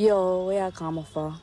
[0.00, 1.34] Yo, where you come for?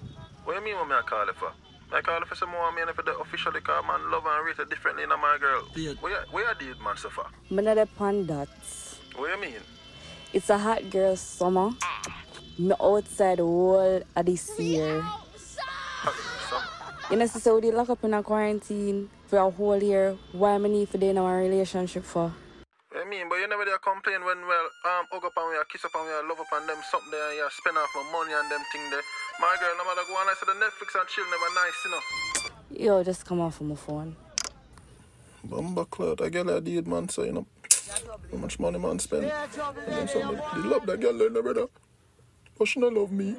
[0.43, 1.51] What you mean what me I call it for?
[1.93, 4.57] I call it for some more man if the officially call man love and rate
[4.57, 5.61] it differently than my girl.
[6.01, 7.27] Where you, where you did man so far?
[7.51, 8.47] Me not depend that.
[9.15, 9.61] What you mean?
[10.33, 11.69] It's a hot girl summer.
[12.57, 15.05] Me outside the whole of this year.
[17.11, 20.17] You know, so they lock up in a quarantine for a whole year.
[20.31, 22.33] Why me need for day in our relationship for?
[23.47, 23.67] What you mean?
[23.67, 26.39] But you complain when well um hug up on me, kiss up on me, love
[26.39, 29.01] up on them something there and you spend off my money on them thing there.
[29.39, 31.91] My girl, no matter go on, I said the Netflix and chill never nice, you
[31.91, 32.97] know.
[32.99, 34.15] Yo, just come off of my phone.
[35.47, 37.45] Bumba cloud, I get that deed man, so you know.
[38.31, 39.23] How much money man spend?
[39.23, 41.67] And they love that girl, no brother.
[42.57, 43.35] But she not love me.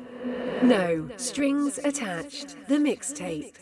[0.63, 2.57] No, strings attached.
[2.69, 3.53] The mixtape.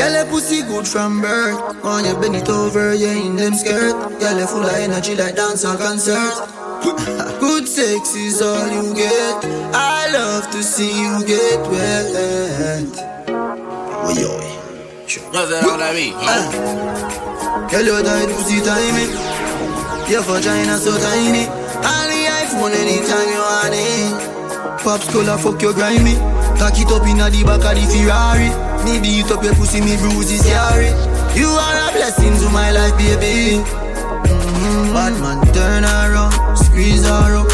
[0.00, 1.84] Girl, your pussy good from birth.
[1.84, 3.92] On you bend it over, you in them skirt.
[4.18, 6.40] Girl, you full of energy like dance or concert.
[7.38, 9.44] Good sex is all you get.
[9.74, 12.96] I love to see you get wet.
[14.16, 14.40] Yo.
[15.06, 15.32] Sure.
[15.34, 16.16] Nothing on that beat.
[17.70, 19.04] Girl, your tight pussy tiny.
[20.10, 21.44] Your vagina so tiny.
[21.84, 24.80] Only iPhone anytime you want it.
[24.80, 26.16] Pops color fuck your grimy.
[26.60, 28.52] Cock it up inna the back of the Ferrari.
[28.84, 30.92] Me beat up your pussy, me bruises carry.
[31.32, 33.64] You are a blessing to my life, baby.
[33.64, 34.92] Mm-hmm.
[34.92, 37.48] Bad man, turn around, squeeze her up.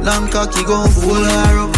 [0.00, 1.76] Long cocky gon' fool her up.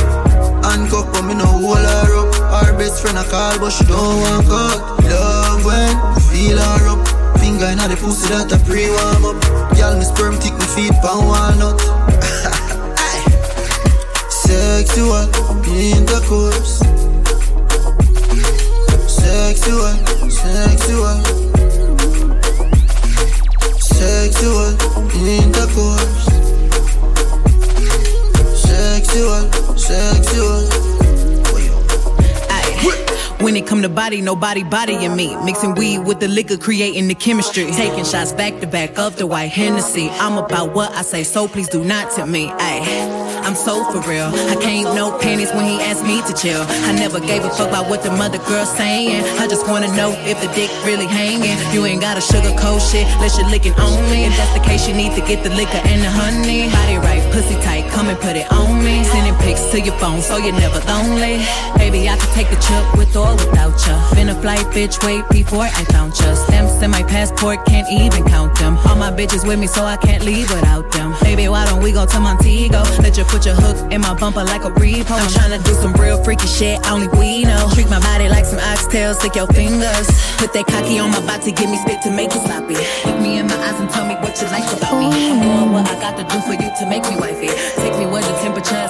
[0.63, 2.31] Handcuff, but me no hold her up.
[2.63, 4.79] Our best friend a call, but she don't want cut.
[5.11, 7.03] Love when you feel her up.
[7.43, 9.43] Finger inna the pussy that a pre warm up.
[9.75, 11.83] Girl, me sperm tick me feet pan walnut.
[14.51, 15.29] Sexual
[15.69, 16.81] intercourse.
[19.07, 19.95] Sexual,
[20.29, 21.23] sexual.
[23.79, 24.75] Sexual
[25.25, 26.27] intercourse.
[28.57, 30.89] Sexual, sexual.
[33.40, 35.34] When it come to body, nobody bodying me.
[35.45, 37.70] Mixing weed with the liquor, creating the chemistry.
[37.73, 40.11] Taking shots back to back of the white Hennessy.
[40.11, 42.48] I'm about what I say, so please do not tempt me.
[42.48, 42.84] Ayy,
[43.40, 44.27] I'm so for real.
[44.27, 46.61] I can't no panties when he asked me to chill.
[46.68, 49.24] I never gave a fuck about what the mother girl saying.
[49.40, 51.56] I just wanna know if the dick really hanging.
[51.73, 54.27] You ain't gotta sugarcoat shit, let you lick it on me.
[54.27, 56.68] If that's the case, you need to get the liquor and the honey.
[56.68, 59.02] Body right, pussy tight, come and put it on me.
[59.05, 61.40] Sending pics to your phone so you're never lonely.
[61.80, 63.95] Baby, I can take the trip with or without ya.
[64.14, 66.35] Been a flight, bitch, wait before I found ya.
[66.35, 68.77] Stamps in my passport, can't even count them.
[68.86, 71.14] All my bitches with me, so I can't leave without them.
[71.23, 72.83] Baby, why don't we go to Montego?
[73.02, 75.14] Let you put your hook in my bumper like a repo.
[75.14, 77.70] I'm tryna do some real freaky shit, only we know.
[77.74, 80.08] Treat my body like some oxtails, stick your fingers.
[80.39, 82.74] Put that cocky on my body, give me spit to make it sloppy.
[83.07, 85.07] Look me in my eyes and tell me what you like about me.
[85.30, 87.52] I'm doing what I got to do for you to make me wifey.
[87.77, 88.89] Take me where the temperature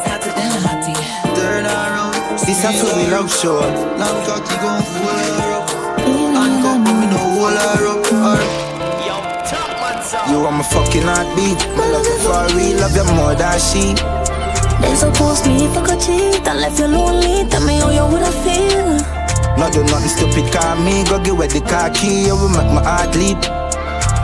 [2.64, 2.72] around.
[2.72, 3.60] This a Philly love show.
[3.98, 5.70] Long cocky gon' fool her up.
[6.00, 8.06] Handcuff, but me no hold her up.
[8.06, 8.70] Her.
[10.30, 11.58] You are my fucking heartbeat.
[11.76, 13.94] My love you for real, love you more than she.
[14.80, 17.48] They supposed me if I could cheat and left you lonely.
[17.48, 18.98] Tell me how you woulda feel.
[19.58, 21.04] No do nothing stupid, call me.
[21.04, 23.40] Go get with the car key, you will make my heart leap.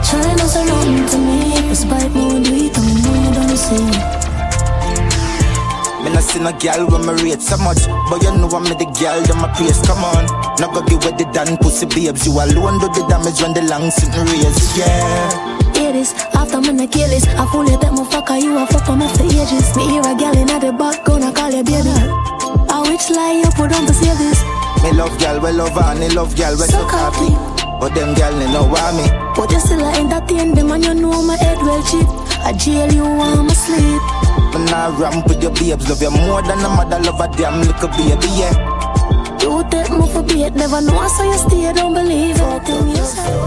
[0.07, 1.69] Try not to run to me.
[1.69, 4.16] Despite me, we do it, and me know
[6.17, 6.39] you don't see.
[6.39, 7.85] Me no girl when me rate so much.
[8.09, 10.25] But you know I'm the girl, them my praise, come on.
[10.59, 12.25] Now go give where the done pussy babes.
[12.25, 15.53] You alone do the damage when the long sitting raise, yeah.
[15.87, 19.07] This, after me na kill this I fully take my fucker, you a fuck me
[19.17, 19.73] for ages.
[19.75, 21.89] Me hear a girl in the back, gonna call you baby.
[22.69, 24.43] I which lie you put on to say this.
[24.83, 27.33] Me love girl, we love her, and me love girl, we So happy
[27.79, 29.09] But them girl, they know why me.
[29.33, 32.05] But you still a entertain them and you know my head well cheap
[32.45, 34.01] I jail you while I'm asleep
[34.53, 35.89] Me nah ramp with your babes.
[35.89, 38.53] Love you more than a mother love a damn little baby, yeah.
[39.41, 43.37] You take me for bait, never know so you stay, don't believe everything you say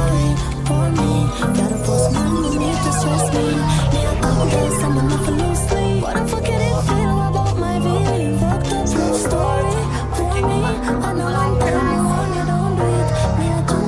[0.66, 1.10] for me.
[1.56, 3.44] Gotta force my money to stress me.
[3.94, 4.20] Yeah,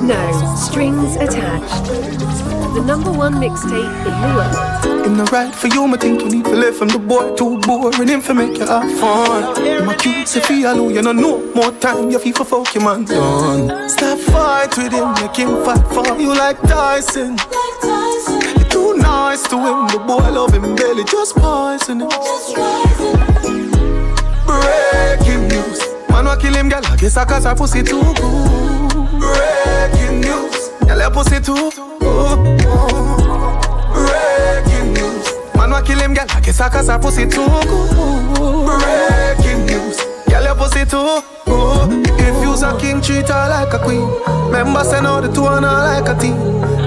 [0.03, 1.85] No strings attached.
[2.75, 5.07] The number one mixtape in the world.
[5.07, 7.59] In the right for you, me think you need to live from the boy too
[7.61, 9.87] boring him for make you have fun.
[9.87, 13.05] My cute say feel you know no more time you feel for fuck your man
[13.05, 13.89] done.
[13.89, 17.37] Stop fight with him, make him fight for you like Tyson.
[17.37, 18.41] Like Tyson.
[18.59, 22.09] You're too nice to him, the boy love him barely just poison him.
[24.47, 25.79] Breaking news,
[26.11, 26.85] man wa kill him, girl.
[26.87, 28.72] I guess I cause her pussy too good.
[29.23, 31.71] Breaking news, her pussy too.
[32.03, 33.95] Oh, oh.
[33.95, 36.27] Breaking news, man wa kill him, girl.
[36.29, 37.47] I like it's a cause her pussy too.
[38.67, 39.99] Breaking news,
[40.29, 42.07] girl your pussy too good.
[42.21, 44.09] If you's a king, treat her like a queen.
[44.51, 46.37] Members say no, the two are not like a team.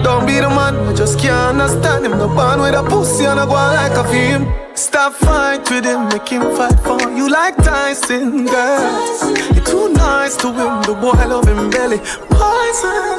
[0.06, 2.12] Don't be the man, I just can't understand him.
[2.12, 4.46] No born with a pussy and I go like a film.
[4.75, 9.25] Stop fight with him, make him fight for you like Tyson, girl.
[9.56, 11.98] You're too nice to him, the boy love him belly.
[12.30, 13.18] Poison,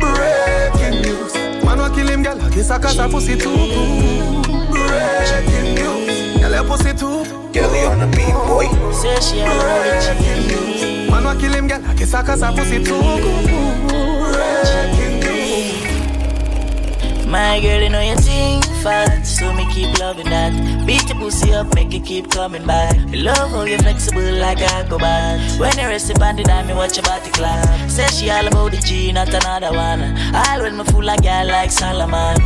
[0.00, 1.34] breaking news.
[1.62, 2.40] Man, what kill him, girl?
[2.40, 3.54] I guess I cause her pussy too.
[4.72, 6.40] Breaking news.
[6.40, 8.66] Girl, your pussy too Girl, you on the beat, boy.
[8.92, 11.08] Say she a origin.
[11.08, 11.80] Man, what kill him, girl?
[11.86, 13.64] I guess I cause her pussy too good.
[17.28, 20.52] My girl, you know your thing fat, so me keep loving that.
[20.86, 22.96] Beat your pussy up, make it keep coming back.
[23.08, 25.58] Me love how you flexible like acrobat.
[25.58, 27.90] When you rest upon the dime, me watch your body clap.
[27.90, 30.02] Say she all about the G, not another one.
[30.34, 32.36] All when me fool like girl like Solomon.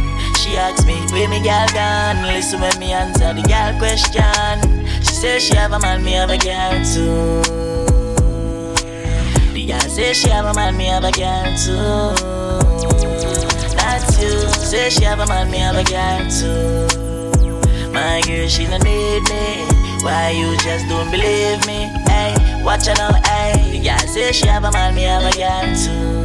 [0.49, 2.23] She asks me, where me girl gone?
[2.23, 4.87] Listen when me answer the girl question.
[5.03, 7.43] She says she have a man, me have a girl too.
[9.53, 12.15] The girl say she have a man, me have a girl too.
[13.77, 14.49] That's you.
[14.65, 17.93] Say she have a man, me have a girl too.
[17.93, 19.67] My girl, she don't need me.
[20.01, 21.93] Why you just don't believe me?
[22.09, 23.71] Hey, watch her now, hey.
[23.71, 26.18] The girl say she have a man, me have a girl too.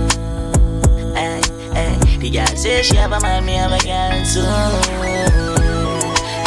[2.24, 4.48] The girl say she have a man, me have a girl too.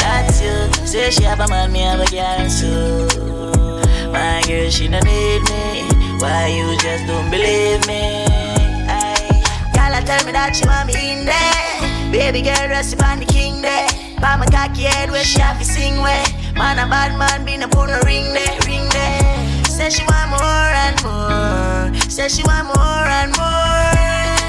[0.01, 0.87] That's you.
[0.87, 3.05] Say she have a man, me have a girl too.
[4.11, 5.85] My girl, she don't need me.
[6.17, 8.25] Why you just don't believe me?
[9.77, 12.11] Girl, tell me that she want me in there.
[12.11, 13.87] Baby girl, rest upon the king there.
[14.19, 16.25] By my cocky head where she have to sing way.
[16.55, 19.65] Man, a bad man, be no put no ring there, ring there.
[19.65, 22.09] Say she want more and more.
[22.09, 24.06] Say she want more and more.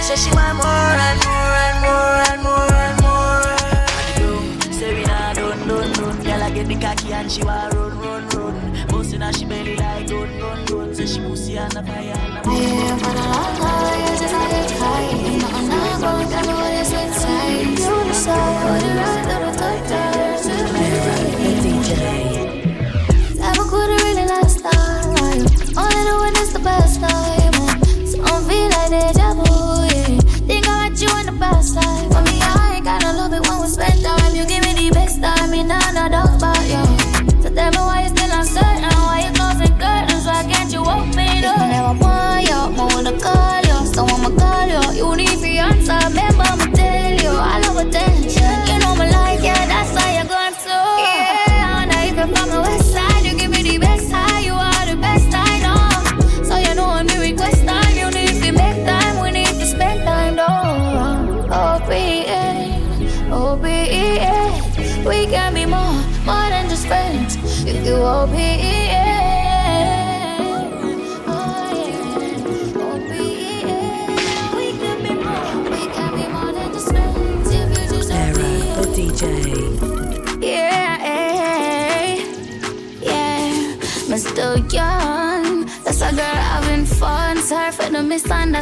[0.08, 4.72] Say she want more and more and more and more and more.
[4.72, 6.22] Say we nah done, done, done.
[6.22, 8.87] Girl, I get the cocky and she want run, run, run.
[8.88, 10.94] Bustin' out she belly like gun, gun, gun.
[10.94, 14.32] Say she pussy on the fire and the Yeah, for the long haul, you just
[14.32, 15.12] I get high.
[15.44, 17.69] Nothing go, tell me what is inside.
[17.69, 19.90] You decide what it right, little tight,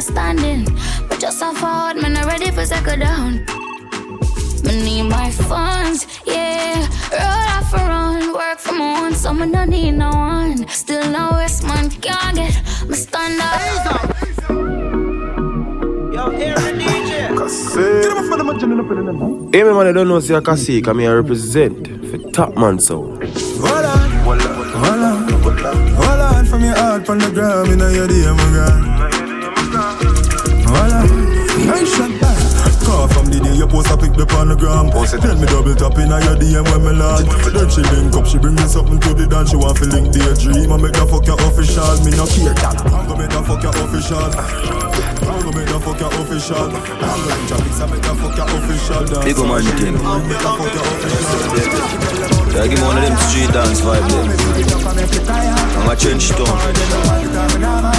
[0.05, 1.07] the misunderstanding.
[1.07, 3.45] But just a forward, man, I'm ready for second down.
[4.63, 6.87] Me need my funds, yeah.
[7.11, 10.67] Roll off a run, work for my own, so me no need no one.
[10.67, 12.53] Still no rest, man, can't get
[12.87, 13.61] me stand up.
[16.13, 17.07] Yo, Aaron DJ.
[19.53, 22.79] Hey, me man, I don't know see a Kasi, come here represent for Top Man
[22.79, 23.23] Sound.
[23.23, 25.37] Hold on, hold on, hold on
[25.95, 28.96] hold on from your heart from the ground, you know you're the immigrant.
[30.79, 32.46] On, nice shot back.
[32.87, 34.87] Call from the day you post a pic up on the gram.
[34.87, 37.27] Tell me double tap in your DM when me land.
[37.51, 39.51] Then she link up, she bring me something to the dance.
[39.51, 40.71] She want to link the dream.
[40.71, 42.79] I make her fuck your official, me no care that.
[42.87, 44.23] I'm gonna make her fuck your official.
[44.23, 46.63] I'm gonna make her fuck your official.
[46.63, 49.27] I'm gonna make her fix, I make her fuck your official dance.
[49.27, 49.99] Big man thing.
[49.99, 51.43] Make her fuck your official.
[52.55, 54.31] Yeah, give me one of them street dance vibe there.
[55.75, 56.55] I'm a trench town.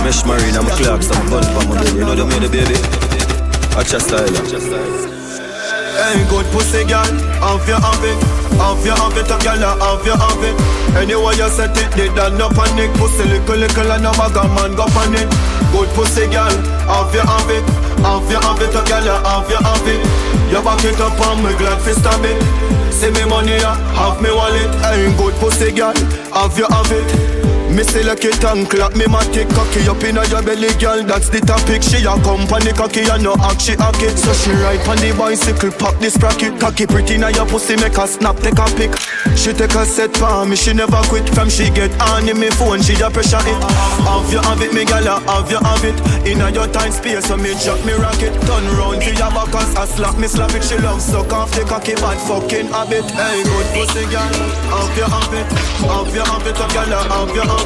[0.00, 2.00] Mesh marine, I'm a clocks, I'm gun for my belly.
[2.00, 3.07] You know them the baby.
[3.78, 4.26] Watch your style.
[4.26, 4.34] Hey,
[6.26, 7.06] good pussy girl,
[7.38, 8.18] have you have it
[8.58, 10.58] Have you have it, a girl, have you have it
[10.98, 14.74] Anyway you set it, they done no panic Pussy little little and a bag man
[14.74, 15.30] go on it.
[15.70, 16.50] Good pussy girl,
[16.90, 17.62] have you have it
[18.02, 20.02] Have you have it, a girl, have you have it
[20.50, 22.34] You back it up and me glad fi stab it.
[22.90, 24.74] See me money, have me wallet.
[24.82, 25.94] Hey, good pussy girl,
[26.34, 27.06] have you have it
[27.68, 31.04] Me select it and clap me matic cocky up inna your belly, girl.
[31.04, 31.82] That's the topic.
[31.84, 34.16] She a company cocky and no act she hack it.
[34.16, 37.94] So she ride on the bicycle, pop this bracket, cocky pretty now your pussy make
[38.00, 38.96] her snap take a pic.
[39.36, 41.28] She take a set for me, she never quit.
[41.36, 43.60] From she get on in me phone, she a pressure it.
[44.08, 45.98] Have you have it, me gal, have you have it.
[46.26, 48.32] Inna your time space, so me drop me rocket.
[48.48, 50.64] Turn round to your back I slap me slap it.
[50.64, 53.04] She love suck off the cocky bad fucking habit.
[53.12, 54.32] Hey, good pussy gal,
[54.72, 55.46] have you have it,
[55.84, 57.57] have you have it, oh, a gal, have you have.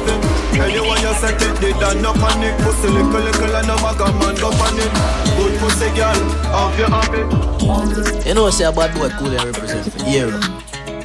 [0.59, 2.55] Anyone you set it, they done no panic.
[2.63, 4.91] Pussy little little and no bag a man go panic.
[5.37, 6.15] Good pussy gal,
[6.53, 8.25] have you have it.
[8.27, 10.31] You know, say a bad boy cool and represent for year.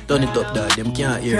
[0.06, 0.70] Turn it up, dog.
[0.72, 1.36] Them can't hear.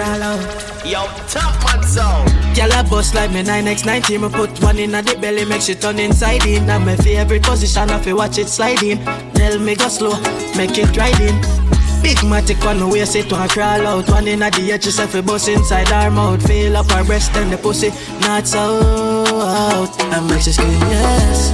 [0.85, 2.39] Yo, top man sound.
[2.55, 5.99] Girl a bust like me 9x90 Me put one in the belly, make she turn
[5.99, 9.03] inside in Now my favorite position, I feel watch it sliding
[9.33, 10.19] Tell me go slow,
[10.57, 11.68] make it riding
[12.01, 14.09] Big matic on the waist, it want crawl out.
[14.09, 16.45] One in the edge, she say bust inside her mouth.
[16.47, 17.89] Feel up her breast and the pussy
[18.21, 19.89] not so out.
[20.13, 21.51] I make she scream Yes.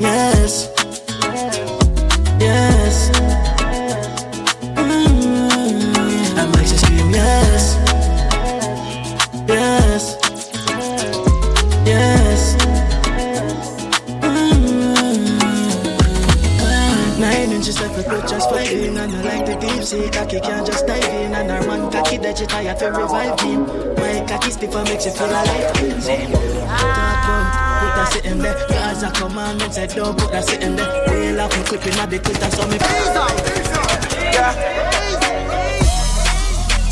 [0.00, 0.77] Yes
[18.12, 20.08] inches left with pictures And I like the deep sea.
[20.10, 21.34] Cocky can't just dive in.
[21.34, 25.12] And our man cocky that you tired to revive him My cocky stiffer makes you
[25.12, 25.76] feel alive.
[26.02, 27.24] Same Dark
[27.80, 28.54] Put that sit in there.
[28.68, 30.90] Cause a commandment said don't put that sit in there.
[31.08, 32.76] Wheel off me clipping at the quitter So me
[34.34, 34.88] Yeah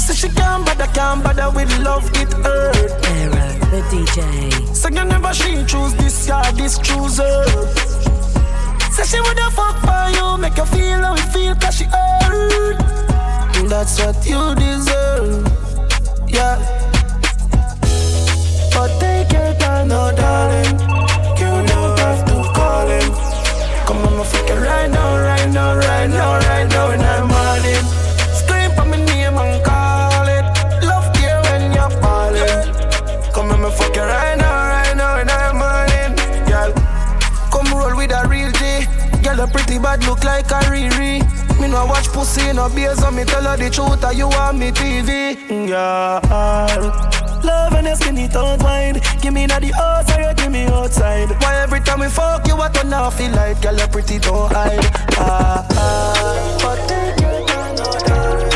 [0.07, 2.93] Say she can't bother, can't bother with love, it hurt.
[3.07, 4.75] Era, the DJ.
[4.75, 8.06] Say you never she choose this, yeah, this choose her.
[8.97, 11.85] Say she woulda fuck for you, make you feel how you feel, cause she.
[11.85, 15.45] And that's what you deserve,
[16.27, 16.57] yeah.
[18.73, 20.81] But take your time, no darling.
[21.37, 23.13] You don't have to call him.
[23.87, 26.46] Come on, fucking right now, right now, right now, right now,
[39.97, 41.23] bad look like a Riri.
[41.61, 44.59] Me no watch pussy no beers, so me tell her the truth, and you want
[44.59, 45.37] me TV.
[45.69, 46.21] Girl.
[47.45, 49.01] Love and your skinny tongue wine.
[49.21, 51.31] Give me na the you give me outside.
[51.43, 54.53] Why every time we fuck you, I turn off feel like girl, you pretty don't
[54.53, 54.85] hide.
[55.19, 56.59] Ah, ah.
[56.63, 58.56] But take your time, no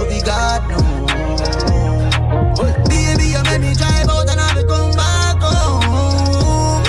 [0.00, 0.78] love you God no.
[2.88, 6.82] Baby, you make me drive out and I be come back home.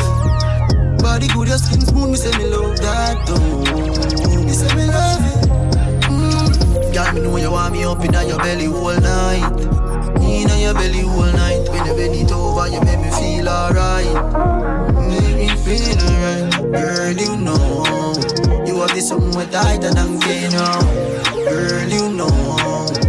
[0.97, 3.39] Body good, your skin smooth, me say me love that too.
[4.45, 5.49] Me say me love it.
[6.07, 6.93] Mm.
[6.93, 9.59] Girl, me know you want me up in your belly all night.
[10.21, 11.67] In your belly all night.
[11.69, 14.13] When you bend it over, you make me feel alright.
[15.09, 16.51] Make me feel alright.
[16.71, 17.85] Girl, you know
[18.65, 20.19] you have this something tighter than
[20.51, 20.79] now.
[21.43, 23.00] Girl, you know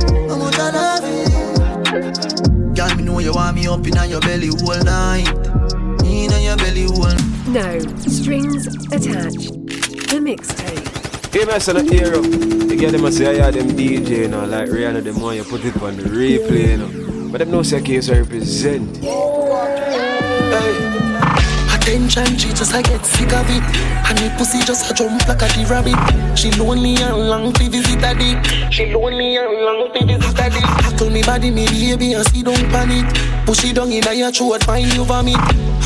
[2.75, 5.29] Girl, me know you want me up in your belly all night.
[6.05, 7.13] In your belly all
[7.53, 9.53] No strings attached.
[10.09, 11.35] The mixtape.
[11.35, 12.25] Hey, man, son, here up.
[12.25, 15.45] You get them and say, yeah, them DJ, you know, like Rihanna, them want you
[15.45, 17.29] put it on the replay, you know.
[17.31, 19.01] But them know say case I represent.
[21.93, 23.63] Attention, she just I get sick of it.
[24.09, 26.39] And the pussy just a jump like a the rabbit.
[26.39, 28.73] She lonely and long to visit a dick.
[28.73, 30.63] She lonely and long to visit a dick.
[30.63, 33.05] Tackle me body, me baby, and see don't panic.
[33.45, 35.37] Push it down in your throat, find you vomit.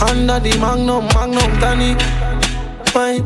[0.00, 1.98] Under the magnum, magnum tonic.
[2.94, 3.25] Fine,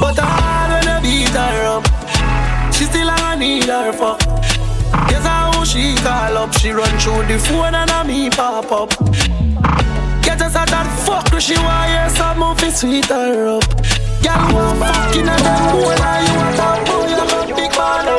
[0.00, 4.18] but I I beat her up, she still I need her for.
[5.06, 9.39] Guess how she call up, she run through the phone and I me pop up.
[10.56, 13.64] Out that fuck, do she want hear some movie sweet her up.
[14.22, 18.18] Girl, want fucking and then cool and you a top boy, you a big baller.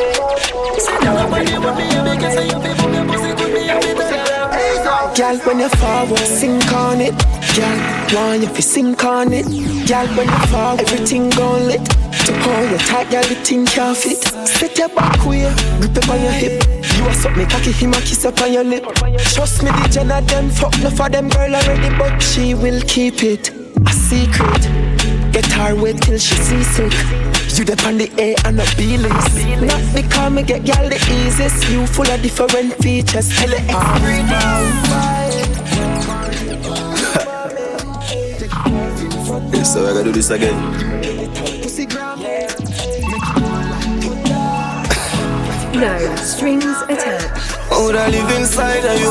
[0.80, 3.02] Sit down and you want me, you make it say you feel a.
[5.14, 7.14] Girl, when you forward, sink on it.
[7.54, 7.78] Girl,
[8.14, 9.44] want you sink on it.
[9.86, 11.84] Girl, when you forward, everything gon' lit.
[11.84, 14.16] To hold you tight, girl, the thing can't fit.
[14.48, 16.81] Set your back way, grip up on your hip.
[17.02, 18.84] You a suck me cocky, him a kiss up on your lip.
[19.34, 22.80] Trust me, the gen of them fuck no for them girl already, but she will
[22.82, 24.62] keep it a secret.
[25.32, 26.92] Get her wet till she seasick.
[27.58, 29.36] You dep on the A and the B list.
[29.60, 31.68] Not because me get gal the easiest.
[31.70, 33.28] You full of different features.
[33.36, 33.50] Tell
[39.50, 41.02] Yes, so I gotta do this again.
[45.82, 47.58] No strings attached.
[47.74, 49.10] Oh, I live inside of you.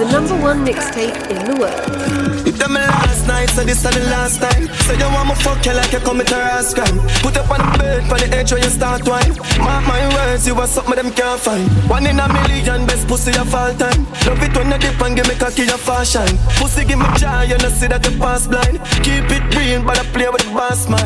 [0.00, 2.46] The number one mixtape in the world.
[2.46, 4.72] You done me last night, so this is the last time.
[4.88, 6.96] So you want me fuck you like you commit a rash crime.
[7.20, 9.36] Put up on the bed, on the edge where you start wine.
[9.60, 11.68] Mark my words, you are something them can't find.
[11.92, 14.08] One in a million, best pussy of all time.
[14.24, 16.24] Love it when you dip and give me cocky your fashion.
[16.56, 18.80] Pussy give me joy, you know see that you pass blind.
[19.04, 21.04] Keep it real, but I play with the boss man.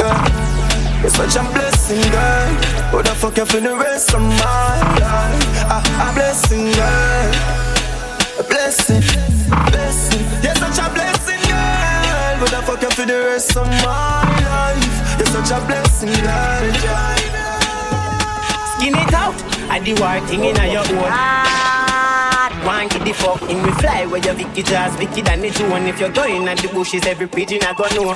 [0.00, 0.67] Yeah.
[1.00, 2.48] You're such a blessing, girl.
[2.90, 5.46] Who the fuck you for the rest of my life?
[5.70, 7.30] A, a blessing, girl.
[8.38, 9.02] A blessing,
[9.70, 10.24] blessing.
[10.42, 12.34] You're such a blessing, girl.
[12.40, 15.18] Who the fuck you for the rest of my life?
[15.18, 17.18] You're such a blessing, girl.
[18.74, 19.38] Skin it out,
[19.70, 21.10] I the war thing in your own.
[21.14, 21.68] Ah.
[22.66, 25.86] One get the fuck in we fly where your Vicky jazz Vicky than the one
[25.86, 28.14] if you're going at the bushes every pigeon I go know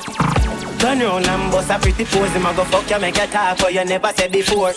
[0.83, 3.57] Turn round and bust a pretty pose Him a go fuck you make you talk
[3.57, 4.73] but you never said before.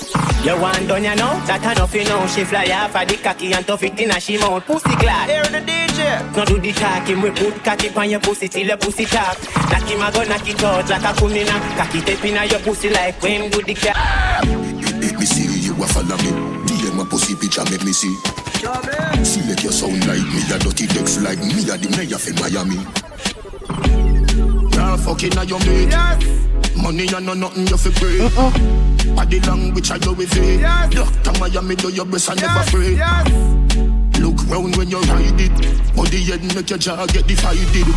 [0.47, 1.35] You want done you know?
[1.51, 2.25] That enough you know.
[2.29, 4.65] She fly off of the cocky and tough it in a she mouth.
[4.65, 5.27] Pussy glad.
[5.27, 8.77] Hear the DJ No do the talking we put cocky on your pussy till your
[8.77, 9.35] pussy talk.
[9.67, 11.59] Knock him a go knock it out like a kumina.
[11.75, 14.47] Cocky tape in your pussy like when do the cat
[15.03, 16.31] Make me see you a follow me.
[16.71, 18.15] DM my pussy picture make me see.
[19.27, 22.79] Select your sound like me, a dirty decks like me, a the mayor for Miami.
[24.87, 25.93] You're fucking on your mate.
[26.77, 28.19] Money and no nothing you fi pray.
[29.15, 30.61] Body language I go with it.
[30.93, 32.99] Doctor Miami do your best and never afraid.
[34.21, 35.97] Look round when you ride it.
[35.97, 37.89] Body head make your jaw get divided.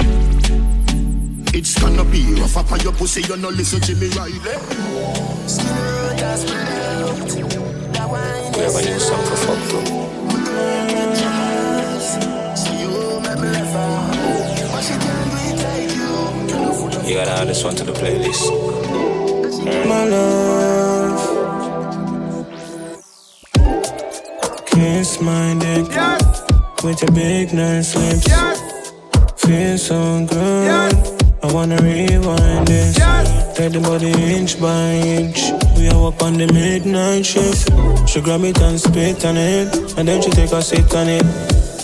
[1.54, 4.40] It's gonna be rough up on your pussy, you no listen to me Riley.
[8.56, 10.99] We have a new song for fuck too.
[17.10, 18.46] You gotta add this one to the playlist.
[19.88, 21.18] My love.
[24.68, 25.88] Kiss my dick
[26.84, 28.28] with your big nice lips.
[29.42, 30.96] Feel so good.
[31.42, 32.96] I wanna rewind this.
[33.58, 35.52] Take the body inch by inch.
[35.80, 37.72] We are up on the midnight shift.
[38.08, 41.26] She grab it and spit on it, and then she take a sit on it.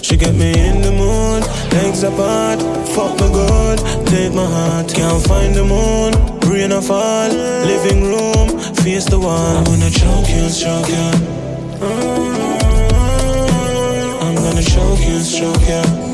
[0.05, 1.41] She get me in the mood,
[1.73, 6.13] legs apart, fuck me good, take my heart, can't find the moon,
[6.47, 7.29] rain or fall,
[7.65, 9.57] living room, face the wall.
[9.57, 11.09] I'm gonna choke you, stroke you.
[14.21, 16.04] I'm gonna choke you, stroke you.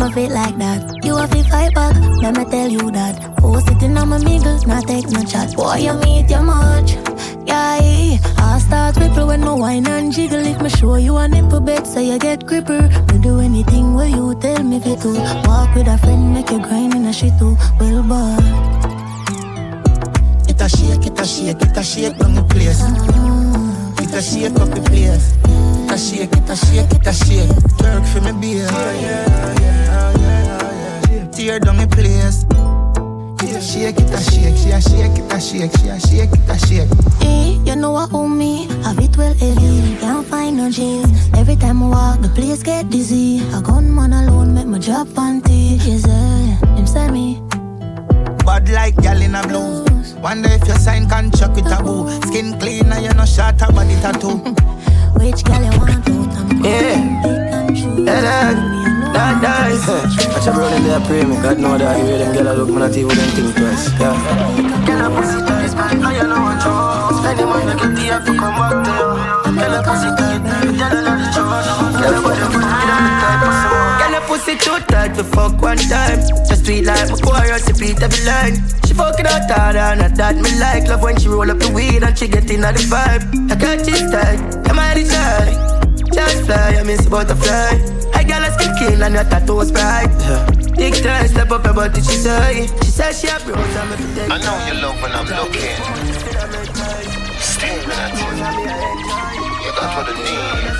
[0.00, 0.80] My feet like that.
[1.04, 1.94] You have to fight back.
[2.22, 3.14] Let me tell you that.
[3.42, 5.54] Oh, sitting on my middle, not take no chat.
[5.54, 6.92] Boy, you meet your much.
[7.44, 10.40] Yeah, I start ripple when my wine and jiggle.
[10.40, 12.88] If me show you a nipple bed, so you get gripper.
[13.12, 15.12] Me do anything where you tell me fit to.
[15.44, 17.56] Walk with a friend, make you grind in a shit too.
[17.78, 18.40] Well, boy.
[20.48, 22.80] It a shake, it a shake, it a shake down the place.
[24.00, 25.36] It a shake up the place.
[25.44, 27.52] It a shake, it a shake, it a shake.
[27.82, 29.79] Work for me, beer.
[31.40, 32.44] Tear down the place.
[33.40, 36.36] It a shake, it a shake, she a shake, it a shake, she a shake,
[36.36, 36.90] it a shake.
[37.22, 38.66] Eh, you know what owe me?
[38.84, 41.30] Have it well heavy, can't find no jeans.
[41.32, 43.40] Every time I walk, the place get dizzy.
[43.54, 45.80] A gunman alone make my drop panty.
[45.80, 47.40] Eh, him say me.
[48.44, 49.86] Bad like gal in a blue.
[50.20, 52.04] Wonder if you sign contract with a boo.
[52.28, 54.36] Skin clean and you no short a body tattoo.
[55.16, 56.06] Which gal you want?
[56.06, 57.40] I'm Yeah.
[58.04, 58.79] Yeah,
[59.12, 59.70] Dog, dog.
[60.30, 61.34] Watch a brother there pray me.
[61.42, 61.98] God know that.
[61.98, 63.90] You hear them girl look, man, not even them think twice.
[63.98, 64.14] Yeah.
[64.86, 68.32] Girl, a pussy tight, man, and you know you Spend the money, get the to
[68.38, 69.10] come back to you.
[69.58, 71.98] Girl, a pussy tight, girl, you know the truth.
[71.98, 72.90] Girl, a pussy tight,
[73.98, 76.20] Girl, a pussy too tight to fuck one time.
[76.46, 78.62] Just sweet like my chorus, repeat every line.
[78.86, 80.86] She fucking out harder, not that me like.
[80.86, 83.26] Love when she roll up the weed and she get in the vibe.
[83.50, 84.38] I got this tight,
[84.70, 85.50] I'm out of shy.
[86.14, 87.99] Just fly, I miss butterfly.
[88.50, 90.10] I got skin skin and your tattoos bright.
[90.76, 92.66] Big time, step up your body, she say.
[92.82, 95.76] She said she have rose, I'm if I know you love when I'm looking.
[97.38, 98.26] Staring at you.
[99.64, 100.70] You got what I need.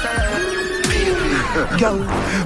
[1.78, 1.98] Girl,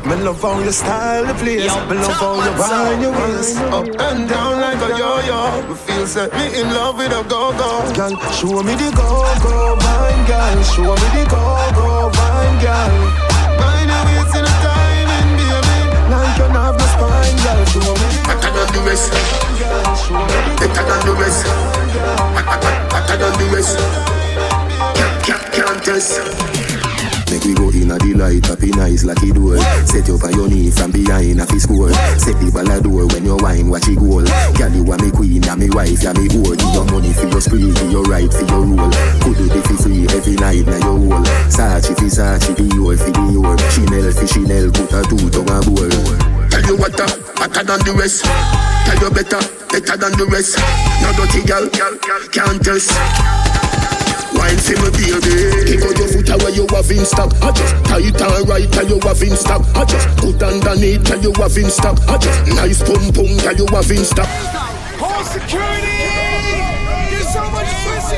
[0.09, 1.61] me love how you style the place.
[1.61, 5.63] Me love how you wind your waist up and down like a yo-yo.
[5.69, 7.93] Me feel set me in love with a go-go.
[7.95, 10.63] Girl, show me the go-go wine, girl.
[10.65, 12.93] Show me the go-go wine, girl.
[13.61, 14.54] Mind your waist in a timing, baby.
[16.35, 17.65] Like you have no spine, girl.
[17.65, 19.13] Show me Better than the rest.
[20.59, 21.45] Better than the rest.
[22.91, 23.79] Better than the rest.
[24.97, 26.21] Can't, can't, can't test.
[27.31, 29.59] Make we go in a delight, happy nice like it door.
[29.87, 31.91] Set you on your knee from behind a fi score.
[32.19, 34.23] Set the ball a door when you wine, watch it goal.
[34.59, 36.55] Girl, you are me queen, ya me wife, ya me whore.
[36.59, 38.91] Give your money for your spree, give your right for your rule.
[39.23, 41.25] Could do the fi free every night na your whole.
[41.51, 42.74] Sachi fi Sachi, Dior
[47.65, 48.25] than the rest.
[48.25, 49.41] Tell you better,
[49.73, 50.61] better than the rest.
[51.03, 51.69] No dirty girl,
[52.31, 52.93] can't test.
[54.35, 57.71] Wine for me baby Kick out your foot away you have in stock I just
[57.87, 61.57] tight and right tell you have in stock I just put underneath tell you have
[61.57, 64.27] in stock I just nice pum pum tell you have in stock
[64.99, 65.87] Whole security!
[67.11, 68.17] There's so much pussy!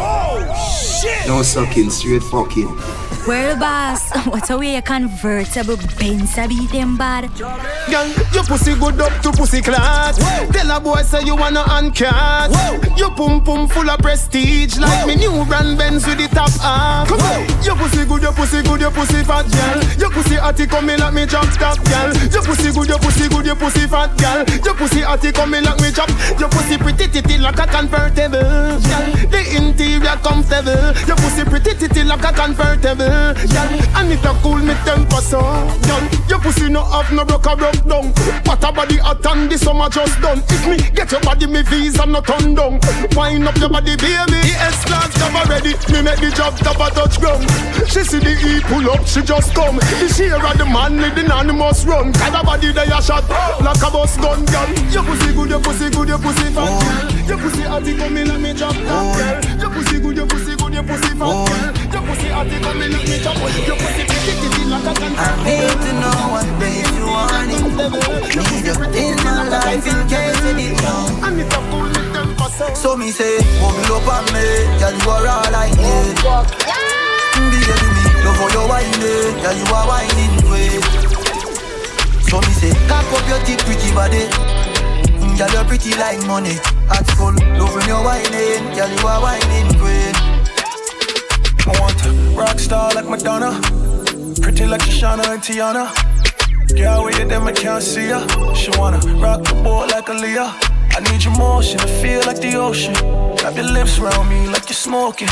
[0.00, 1.26] Oh, shit!
[1.26, 2.99] No sucking, straight fucking.
[3.26, 7.30] Well, boss, what a way a convertible Benz a beat them bad.
[7.36, 10.16] Girl, your pussy good up to pussy class.
[10.50, 12.50] Tell a boy say you wanna uncat.
[12.98, 17.08] Your pum pum full of prestige like me new brand Benz with the top half.
[17.08, 17.46] Come on.
[17.62, 19.84] Your pussy good, your pussy good, your pussy fat girl.
[20.00, 22.10] Your pussy hotty coming like me drop top girl.
[22.32, 24.44] Your pussy good, your pussy good, your pussy fat girl.
[24.64, 26.08] Your pussy hotty coming like me chop.
[26.40, 28.80] Your pussy pretty titty like a convertible.
[28.80, 30.96] Girl, the interior comfortable.
[31.06, 33.09] Your pussy pretty titty like a convertible.
[33.10, 35.40] Girl, and it a cool me temper so.
[35.40, 38.12] Girl, your pussy no have no broke a broke down.
[38.46, 40.42] What a body hot and the summer just done.
[40.46, 42.78] If me get your body, me visa no turn down.
[43.16, 44.38] Wind up your body, baby.
[44.38, 45.74] The S class cover ready.
[45.90, 47.42] Me make the job a touch ground.
[47.90, 49.76] She see the E pull up, she just come.
[49.76, 52.12] The share of the man with the animals run.
[52.12, 53.26] Kind of body they a shot
[53.58, 54.68] like a bus gun, girl.
[54.94, 57.26] Your pussy good, your pussy good, your pussy fat, girl.
[57.26, 59.58] Your pussy hotty coming like me drop top, girl.
[59.58, 61.92] Your pussy good, your pussy good, your pussy fat, girl.
[61.92, 63.36] Your pussy hotty coming like me drop.
[63.36, 65.12] Your pussy pretty like a can.
[65.16, 67.62] I need to know what days you want it.
[68.36, 70.92] Need you in my life in case you need me.
[71.24, 72.74] And it a cool me temper so.
[72.74, 74.44] So me say, bubble up on me,
[74.80, 76.16] girl you are all I need.
[77.50, 80.80] Baby me, love how you whining, girl you are whining way.
[82.24, 84.24] So me say, cock up your teeth, pretty body.
[85.36, 86.56] Girl you're pretty like money.
[86.90, 90.29] At school, love when you're whining, girl you are whining queen.
[91.66, 93.60] I want a rock star like Madonna.
[94.40, 95.92] Pretty like Shoshana and Tiana.
[96.76, 98.26] Girl, with you them I can't see ya.
[98.54, 100.70] She wanna rock the boat like Aaliyah.
[100.96, 102.94] I need your motion to feel like the ocean.
[103.42, 105.28] Wrap your lips around me like you're smoking.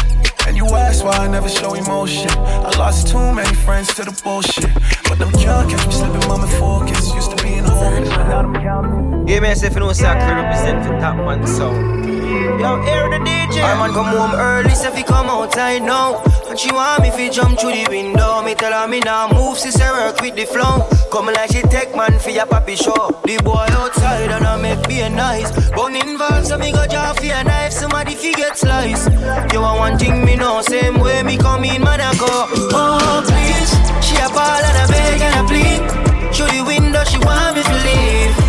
[0.46, 2.30] And you ask why I never show emotion.
[2.30, 4.70] I lost too many friends to the bullshit.
[5.08, 7.14] But them can't catch me slipping, mama focus.
[7.14, 8.04] Used to be in home.
[8.04, 9.28] Now them counting.
[9.28, 12.07] Yeah, man, know Sacre represent for Top Man Sound.
[12.56, 13.60] Yo, hear the DJ.
[13.62, 16.22] I man come home early, so fi come outside now.
[16.48, 18.40] And she want me fi jump through the window.
[18.42, 20.88] Me tell her me now move, she say work with the flow.
[21.12, 23.20] Come like she take man for your papi show.
[23.24, 25.50] The boy outside and I make be a nice.
[25.70, 27.72] Bone involved, so me go draw for a knife.
[27.72, 29.06] Somebody fi get slice.
[29.52, 32.32] You want one thing me know, same way me come in, man I go.
[32.72, 36.34] Oh please, she a ball and a beg and a plead.
[36.34, 38.47] Through the window, she want me to leave.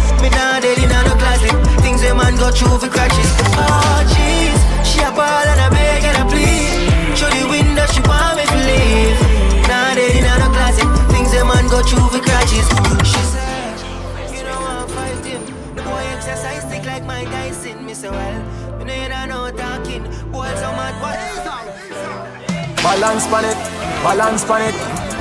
[2.50, 3.30] Things a man go through for crashes.
[3.54, 6.90] Oh jeez, she a ball and a beg and a plead.
[7.16, 9.18] Through the window, she want me to leave.
[9.70, 10.90] Nah dead in no closet.
[11.14, 12.66] Things a man go through for crashes.
[13.06, 13.78] She said,
[14.34, 15.46] you know I'm fight him.
[15.76, 17.86] The boy exercise stick like my Tyson.
[17.86, 18.42] Me say well,
[18.80, 20.04] me know you don't know talking.
[20.32, 21.20] Boy, so mad, what?
[22.82, 23.58] Balance pan it,
[24.02, 24.76] balance pan it.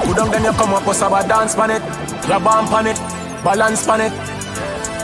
[0.07, 1.83] Put down then you come up, us have a dance pan it.
[2.25, 2.97] Grab on it,
[3.45, 4.28] balance pan it.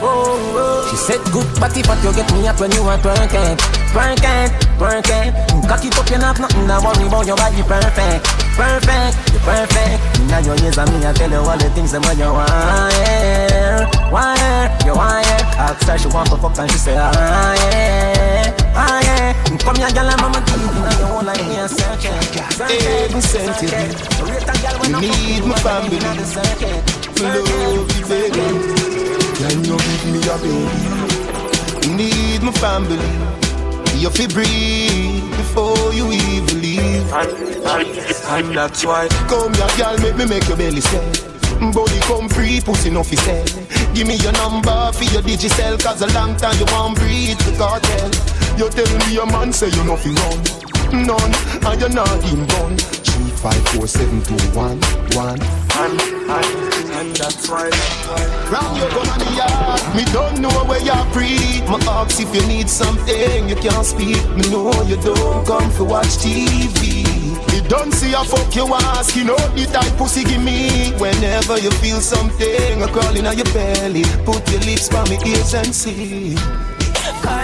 [0.04, 0.84] Oh, oh.
[0.90, 3.56] She said good body, but you get me up when you are twerking,
[3.88, 5.32] twerking, twerking.
[5.64, 8.20] Cock it up, you not nothing to worry about your body perfect,
[8.52, 9.96] perfect, you perfect.
[10.28, 12.52] Now your ears and me, I tell you all the things that when you want,
[13.00, 13.88] yeah,
[14.84, 15.72] you yeah.
[15.72, 17.08] Ask her she want to fuck and she say, ah,
[17.72, 19.56] yeah, ah, yeah.
[19.64, 22.12] Come here, girl, and mama give you now you won't like me a searching,
[22.60, 23.96] Every sentiment.
[25.00, 25.98] Me need my family.
[27.16, 29.13] For love you, baby.
[29.34, 31.86] Can you give me a baby?
[31.86, 32.98] You need my family.
[33.98, 37.12] you fi breathe before you even leave.
[37.12, 37.30] And,
[37.66, 37.88] and,
[38.48, 39.08] and that's why.
[39.28, 41.12] Come here, girl, make me make your belly swell.
[41.72, 43.44] Body come free, pussy no fi sell.
[43.94, 47.54] Give me your number for your digicel, cause a long time you want breathe the
[47.56, 48.10] cartel.
[48.58, 50.73] You tell me your man say you no fi run.
[50.94, 51.34] None,
[51.66, 52.46] and you're not in.
[52.78, 54.78] Three, five, four, seven, two, one,
[55.18, 55.40] one.
[55.74, 57.68] And, and, and that's why.
[58.50, 61.66] Round your gun on the yard, me don't know where you're breathe.
[61.66, 64.22] My ask if you need something, you can't speak.
[64.36, 67.04] Me know you don't come for watch TV.
[67.52, 70.92] You don't see a fuck you ask, you know the type pussy give me.
[70.98, 75.54] Whenever you feel something, a crawling on your belly, put your lips by me ears
[75.54, 76.36] and see.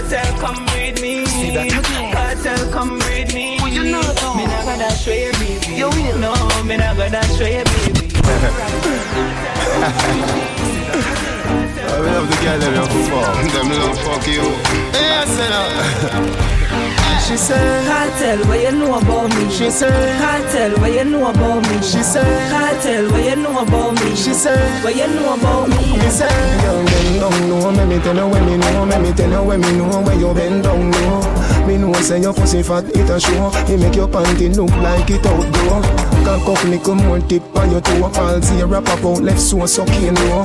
[0.01, 1.27] Cartel, come with me.
[2.13, 3.59] Cartel, come with me.
[3.61, 4.35] Well, you know, though.
[4.35, 5.75] Me not gonna show you, baby.
[5.75, 6.19] You will.
[6.19, 6.33] No,
[6.65, 8.07] me not gonna show you, baby.
[11.91, 13.35] I love the girl that love fuck.
[13.53, 14.47] Them love fuck you.
[14.95, 19.51] Yes, I She said, Cartel, what you know about me?
[19.51, 21.75] She said, Cartel, what you know about me?
[21.83, 24.15] She said, Cartel, what you know about me?
[24.15, 25.99] She said, what you know about me?
[25.99, 26.31] Me say,
[26.63, 29.43] young bend down low, me me tell you when me know, me me tell you
[29.43, 31.60] when me know where you bend down low.
[31.67, 33.51] Me know say your pussy fat, it a show.
[33.73, 35.83] It make your panty look like it outdoor.
[36.25, 38.11] Cock up little more tip on your toe.
[38.11, 40.43] Palsy a wrap up out left so sucking low.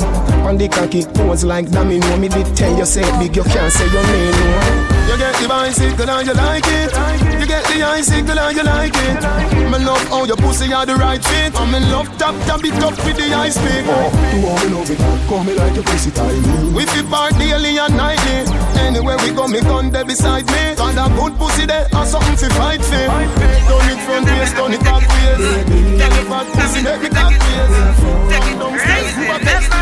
[0.47, 2.17] On the cocky pose like domino.
[2.17, 4.95] Me did tell you say big, you can't say your name no.
[5.07, 6.91] You get the bicycle and you like it.
[7.39, 9.71] You get the icicle and you like it.
[9.71, 11.55] Me love how your pussy are the right fit.
[11.59, 13.85] I'm in love tap tap it up with the ice pick.
[13.87, 14.99] Oh, you want me love it?
[15.27, 16.39] Call me like your pussy tiny.
[16.73, 18.74] We fit part daily and nightly.
[18.85, 20.75] Anywhere we go, me gun there beside me.
[20.77, 22.93] Got a good pussy there, or something to fight for.
[22.93, 25.41] Done it front waist, done it back waist.
[25.97, 27.73] Tell me fat pussy, make me cock waist.
[28.29, 29.73] Take it downstairs, you a best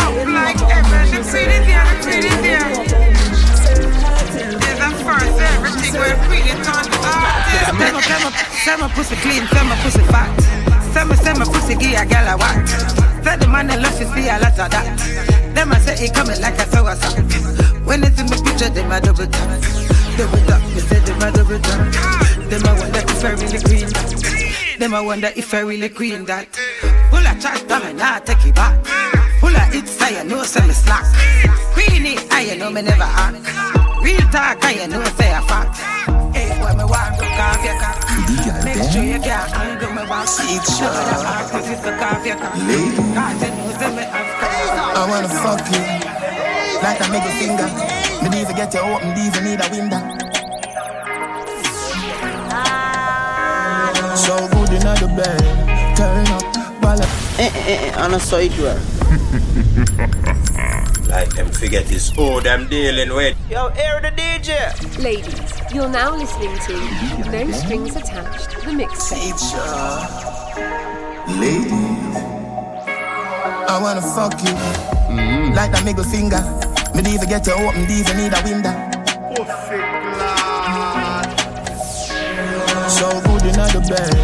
[0.00, 2.72] Up like ever, the pretty there, the pretty there.
[4.56, 7.76] There's a first, everything we're pretty on the artist.
[7.76, 8.30] Say my, say my,
[8.64, 10.32] say my pussy clean, say my pussy fat.
[10.96, 14.28] Say my, say my pussy give a girl a Say the man love to see
[14.28, 14.86] a lot of that.
[15.52, 17.18] Them I say he coming like a sour salt.
[17.82, 19.50] When it's in the picture, them a double tap.
[20.14, 21.90] Double tap, me say them a double tap.
[22.46, 24.78] Them I wonder if I really queen.
[24.78, 26.54] Them I wonder if I really queen that.
[27.10, 28.86] Full of chat, I'm not take it back.
[29.40, 31.02] Full of hits, I know say me slack.
[31.74, 33.42] Queenie, I know me never act.
[34.04, 35.82] Real talk, I know say a fact.
[36.30, 38.15] Hey, when me walk, look off your cock.
[38.26, 40.26] Make sure you can't handle me back.
[40.26, 42.52] It's sure the heart, cause it's look off your cock.
[42.52, 44.96] Cause you know say me have cock.
[44.96, 45.82] I wanna fuck you
[46.82, 47.68] like a middle finger.
[48.22, 50.02] Me need to get you open, these you need a window.
[54.16, 55.40] So good in the bed,
[55.96, 56.42] turn up,
[56.82, 57.00] ball
[57.38, 58.76] Eh, eh, eh, on a side door.
[61.08, 63.36] Like them forget this who them dealing with.
[63.50, 65.02] Yo, air the DJ.
[65.02, 66.74] Ladies, you're now listening to
[67.30, 69.40] No Strings Attached, the mixtape.
[71.40, 72.16] Ladies,
[73.68, 75.54] I wanna fuck you mm-hmm.
[75.54, 76.42] like a middle finger.
[76.94, 78.74] Me need to get you open, these you need a window.
[82.88, 84.14] So good in the bed,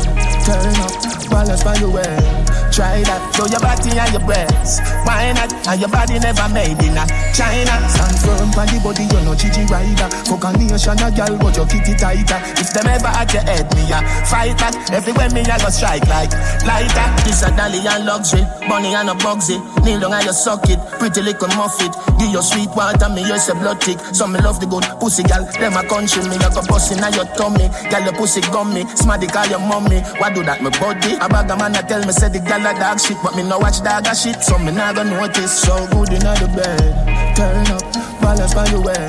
[0.47, 2.42] turn up, balance by the way.
[2.73, 4.81] Try that, show your body and your breasts.
[5.05, 5.53] Why not?
[5.69, 7.05] And your body never made in a
[7.37, 7.77] China.
[7.85, 10.09] Stand firm on the body, you're no Gigi rider.
[10.25, 12.41] Fuck a nation, a girl, but your kitty tighter.
[12.57, 14.73] If them ever at your head, me a fight that.
[14.89, 16.33] Everywhere me a go strike like
[16.65, 17.07] lighter.
[17.29, 19.61] This a dolly and luxury, bunny and a bugsy.
[19.85, 21.93] Kneel down and you suck it, pretty little muffet.
[22.17, 24.01] Give your sweet water, me you say blood tick.
[24.17, 25.45] So me love the good pussy gal.
[25.61, 27.69] Them a country me, you go bust in your tummy.
[27.93, 30.01] Gal your pussy gummy, smarty call your mommy.
[30.17, 31.21] Why do that, me body?
[31.21, 33.43] A bag a man a tell me say the gal a dog shit, but me
[33.43, 35.61] no watch dog a shit, so me not gonna notice.
[35.63, 37.83] So good in the bed, turn up,
[38.21, 39.07] balance by the way.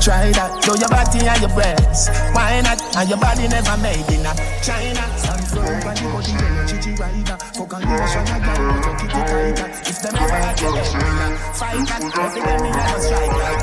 [0.00, 2.08] Try that, show your body and your breasts.
[2.32, 2.80] Why not?
[2.96, 4.32] And your body never made in a
[4.64, 5.04] China.
[5.20, 7.36] Stand the body, you're no Gigi rider.
[7.52, 9.68] Fuck on nation, a girl, but your kitty tighter.
[9.84, 12.02] If them ever at your head, a fight that.
[12.16, 13.60] Every day me a go strike like.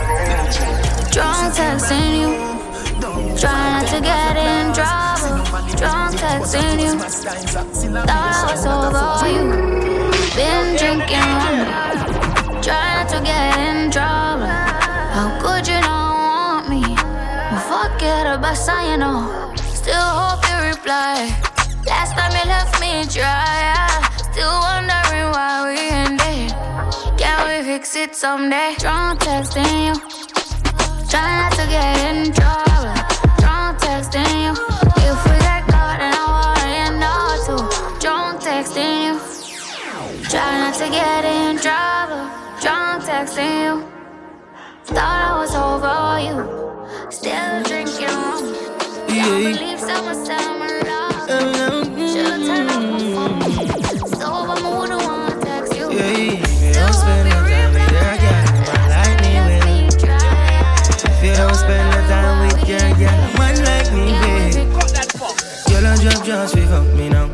[1.11, 2.29] Drunk texting you.
[3.37, 5.06] Trying not to get in trouble.
[5.75, 6.97] Drunk texting you.
[6.97, 9.45] Thought I was over you.
[10.35, 12.61] Been drinking rum.
[12.61, 14.47] Trying to get in trouble.
[14.47, 16.81] How could you not want me?
[17.51, 19.53] Well, forget about saying no.
[19.55, 21.29] Still hope you reply.
[21.85, 23.87] Last time you left me dry.
[24.31, 26.51] Still wondering why we ended.
[27.19, 28.75] Can we fix it someday?
[28.79, 29.93] Drunk texting you.
[31.09, 32.93] Try not to get in trouble.
[33.39, 34.86] Drunk texting you.
[40.29, 42.27] Try not to get in trouble.
[42.59, 43.73] Drunk texting you.
[44.83, 46.35] Thought I was over you.
[47.09, 48.43] Still drinking rum.
[49.07, 51.15] Can't believe summer, summer love.
[52.11, 53.39] Should've turned off my phone.
[54.19, 55.85] Sober mood, I wanna text you.
[55.95, 59.71] Yeah, don't spend no time with your girl, man like me, well.
[61.07, 64.75] If you don't spend no time with your girl, man like me, babe.
[65.69, 67.29] Girl, I drop just we fuck me now.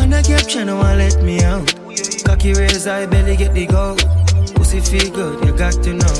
[0.00, 1.73] And I caption, one let me out.
[2.44, 4.04] Cocky raise, I belly get the gold.
[4.54, 6.16] Pussy feel good, you got to know.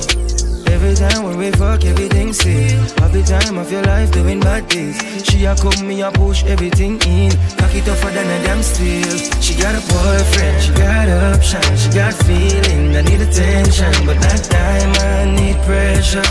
[0.72, 2.72] Every time when we fuck, everything sweet.
[3.04, 4.96] Every time of your life doing bad things.
[5.22, 7.30] She a come, me a push everything in.
[7.60, 9.04] Cocky tougher than a damn steel.
[9.44, 12.96] She got a boyfriend, she got option, she got feeling.
[12.96, 16.24] I need attention, but that time I need pressure.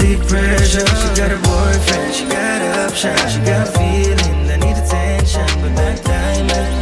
[0.00, 0.88] Deep pressure.
[0.96, 4.48] She got a boyfriend, she got option, she got feeling.
[4.48, 6.75] I need attention, but that time I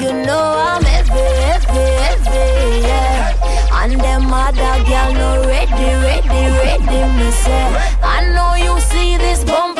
[0.00, 1.10] You know I'm heavy,
[1.46, 3.82] heavy, heavy, yeah.
[3.82, 7.66] And them other girl no ready, ready, ready, me say.
[8.02, 9.71] I know you see this bumper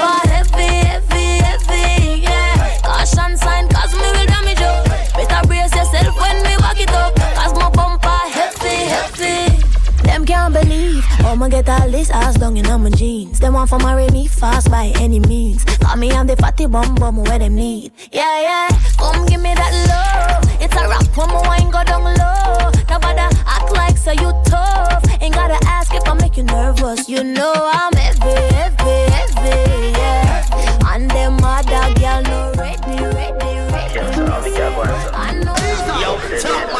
[11.42, 13.40] I'ma get all this ass down in my jeans.
[13.40, 15.64] They want for marry me fast by any means.
[15.64, 17.90] Call me I'm the fatty bum bum where them need.
[18.12, 20.62] Yeah, yeah, come give me that love.
[20.62, 22.70] It's a rap when my wine go down low.
[22.88, 25.02] Nobody act like so you tough.
[25.20, 27.08] Ain't gotta ask if I make you nervous.
[27.08, 30.94] You know I'm heavy, heavy, heavy, yeah.
[30.94, 32.51] And them other girl no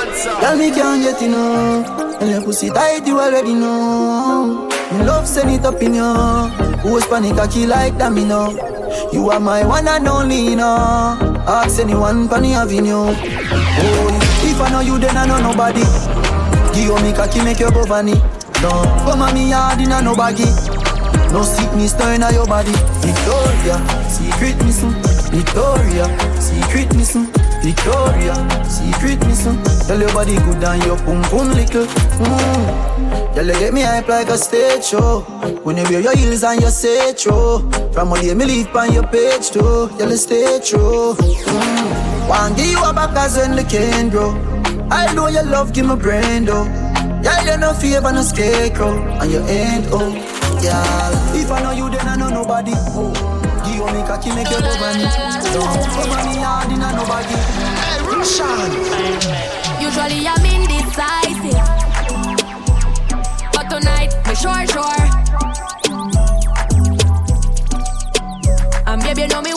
[0.03, 2.21] Girl, me can't get enough.
[2.21, 4.69] And your pussy tight, you already know.
[4.93, 6.15] Me love send it up in you.
[6.83, 8.51] Who's panic cocky like that, me know.
[9.12, 10.61] You are my one and only, you.
[10.61, 13.15] Ask anyone, Panny Avenue.
[13.15, 15.83] Oh, if I know you, then I know nobody.
[16.75, 18.15] Give me cocky, make you go funny.
[18.62, 18.71] No,
[19.05, 20.47] come on me yard in a no baggy.
[21.33, 22.73] No sickness turn on your body.
[23.01, 24.95] Victoria, secret missing.
[25.31, 26.07] Victoria,
[26.41, 27.42] secret missing.
[27.62, 28.35] Victoria,
[28.68, 29.62] secret missing.
[29.87, 31.87] Tell your body good and your pum pum little.
[31.87, 33.35] Mm.
[33.35, 35.20] Girl, you get me hype like a stage show.
[35.62, 37.70] When you wear your heels and your say true.
[37.92, 39.88] From all day me leave on your page too.
[39.96, 41.14] Girl, you stay true.
[41.14, 42.29] Mm.
[42.29, 44.33] One give you a back as when the can grow.
[44.90, 46.64] I know your love give me brain though.
[47.22, 50.11] Girl, you no favor no scarecrow, and you ain't oh.
[50.61, 52.72] Girl, if I know you, then I know nobody.
[52.75, 53.32] Oh.
[53.73, 55.05] Give you me cocky, make you go bunny.
[55.55, 57.37] Don't cover me hard in a nobody.
[57.81, 58.69] Hey, Russian.
[59.81, 61.57] Usually I'm indecisive.
[63.55, 65.05] But tonight, me sure, sure.
[68.87, 69.55] And baby, you know me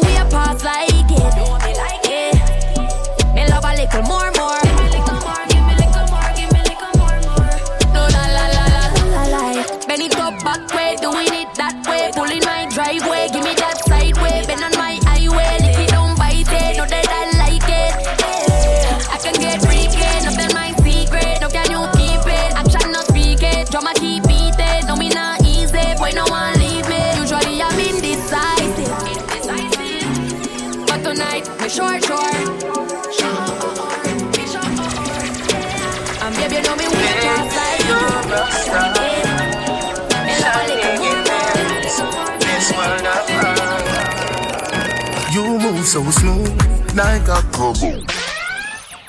[45.95, 46.49] so smooth,
[46.97, 48.03] like a cobble.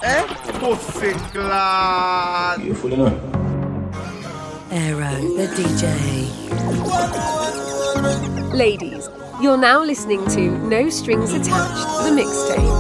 [0.05, 0.25] Eh?
[0.61, 2.59] Pussy glad.
[2.59, 3.19] Beautiful enough.
[4.71, 5.83] Aero, the DJ.
[8.53, 9.09] Ladies,
[9.43, 12.76] you're now listening to No Strings Attached, the mixtape.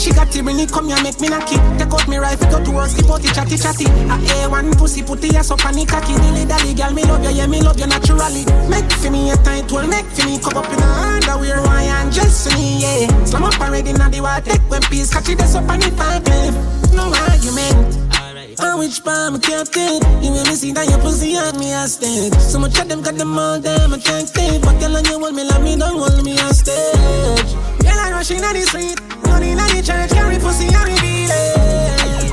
[0.00, 1.60] She got it, it, come here, make me knock it.
[1.78, 3.84] Take out me rifle, go to work, skip out it, chatty chatty.
[3.84, 4.16] A
[4.48, 6.14] A1 pussy, put the ass up on the cocky.
[6.16, 8.48] Dilly dally, girl, me love you, yeah, me love you naturally.
[8.72, 10.88] Make for me a tight well, make for me cup up in a
[11.20, 13.24] underwear, why and for me, yeah.
[13.24, 16.20] Slam up already, now the water, take when peace, catch it, up on the fire
[16.20, 16.54] cliff.
[16.96, 18.10] No argument.
[18.60, 20.00] On which palm a captain?
[20.22, 22.34] You make me see that your pussy on me stand.
[22.40, 24.60] So much of them got them all damn attractive.
[24.60, 27.52] But girl, and you hold me like me, don't hold me a stage.
[27.80, 31.32] Girl, I rushing on the street, running on the church, carry pussy on the beat.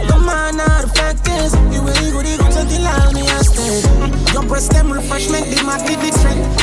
[0.07, 3.23] The man, now the fact is, you really good, you good, so till all me
[3.23, 4.11] a stand.
[4.33, 5.55] Your breast them refreshment, the.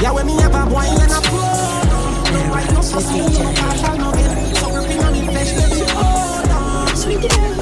[0.03, 1.41] Yeah, when me have a boy and a pro.
[1.41, 4.57] No right, no pussy, no partial, no get.
[4.57, 6.95] So working on the flesh, baby, oh, no.
[6.95, 7.55] Sweet girl,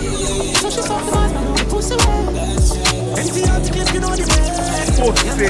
[0.59, 2.27] so she's the pussy wet.
[3.23, 4.25] Empty out the clip, you know the.
[4.27, 5.47] Pussy.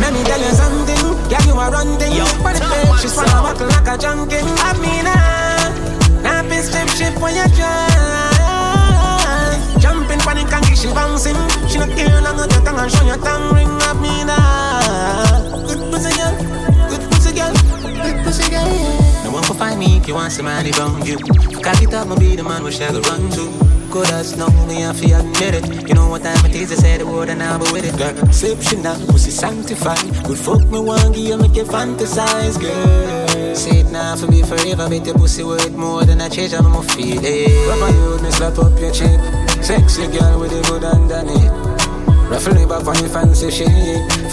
[0.00, 1.30] Let me tell you something.
[1.30, 1.98] Yeah, you are running.
[2.42, 4.36] But the bitch, wanna walk like a junkie.
[4.38, 5.49] I mean, ah,
[7.20, 7.88] when you try.
[9.78, 11.36] Jumping panic and she bouncing.
[11.68, 13.68] She not care long on your tongue and show your tongue ring.
[13.68, 16.34] I mean, ah, good pussy girl,
[16.88, 17.52] good pussy girl,
[18.02, 18.68] good pussy girl.
[19.24, 21.18] No one can find me if you want somebody from you.
[21.62, 23.70] Cock it up, I'ma be the man she go run to.
[23.90, 25.88] Good as know me, I feel admit it.
[25.88, 27.98] You know what time it is, I say the word and I'll be with it.
[27.98, 30.24] Girl, exceptional, pussy sanctified.
[30.24, 33.39] Good fuck me one, give make you fantasize, girl.
[33.60, 36.64] Say it now for me forever, make the pussy worth more than I change, I'm
[36.64, 37.68] going to feel it.
[37.68, 39.20] Rub my hood, me slap up your cheek.
[39.60, 41.52] Sexy girl with the good underneath.
[42.32, 43.68] Ruffle me back on your fancy shit.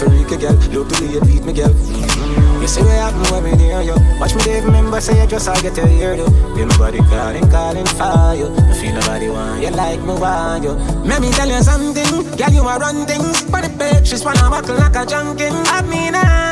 [0.00, 1.68] Freaky girl, look to the beat me girl.
[1.68, 2.62] Mm-hmm.
[2.62, 4.00] You see what happen when me near you.
[4.16, 6.24] Watch me, Dave, remember, say you just I get to hear you.
[6.56, 8.48] Feel nobody calling, calling for you.
[8.48, 10.72] I feel nobody want you like me want you.
[11.04, 13.44] Let me tell you something, girl, you are run things.
[13.44, 15.52] But the bitch just wanna walk like a junkie.
[15.52, 16.47] I mean, ah,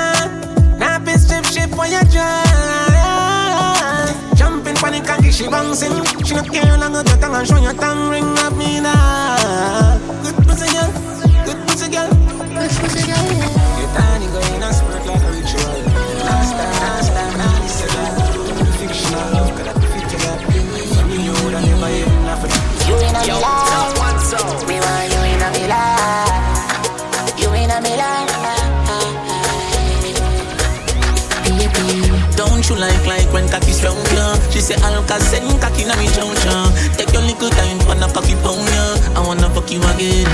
[1.77, 2.43] when you try.
[4.35, 6.05] Jumping panic and she bouncing.
[6.25, 8.25] She not care long of your tongue and show your tongue ring.
[8.25, 11.07] I mean, ah, good pussy girl
[11.47, 12.11] good pussy girl.
[12.53, 13.56] Fresh pussy girl.
[34.67, 36.27] Say Alka send cocky na me chow
[36.99, 39.15] Take your little time, wanna cocky pound, yeah.
[39.15, 40.27] I wanna fuck you again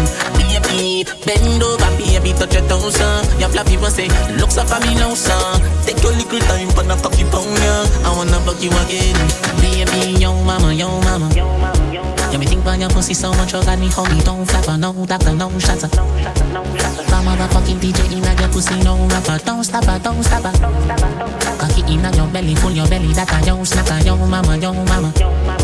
[0.73, 1.05] baby.
[1.25, 3.25] Bend over, baby, touch your toes, son.
[3.39, 5.61] Your flat people say, looks up at me now, son.
[5.85, 7.85] Take your little time, but not cocky pound, yeah.
[8.05, 9.17] I wanna fuck you again.
[9.61, 11.31] Baby, yo mama, yo mama.
[11.35, 12.03] Yo mama, yo.
[12.33, 14.77] Yeah, me think about your pussy so much, oh you got me homie, don't flapper,
[14.79, 15.85] no doctor, no shots.
[17.13, 21.59] My motherfucking DJ in your pussy, no rapper, don't stop her, don't stop her.
[21.59, 25.62] Cocky in your belly, full your belly, that a yo snacker, yo mama, yo mama.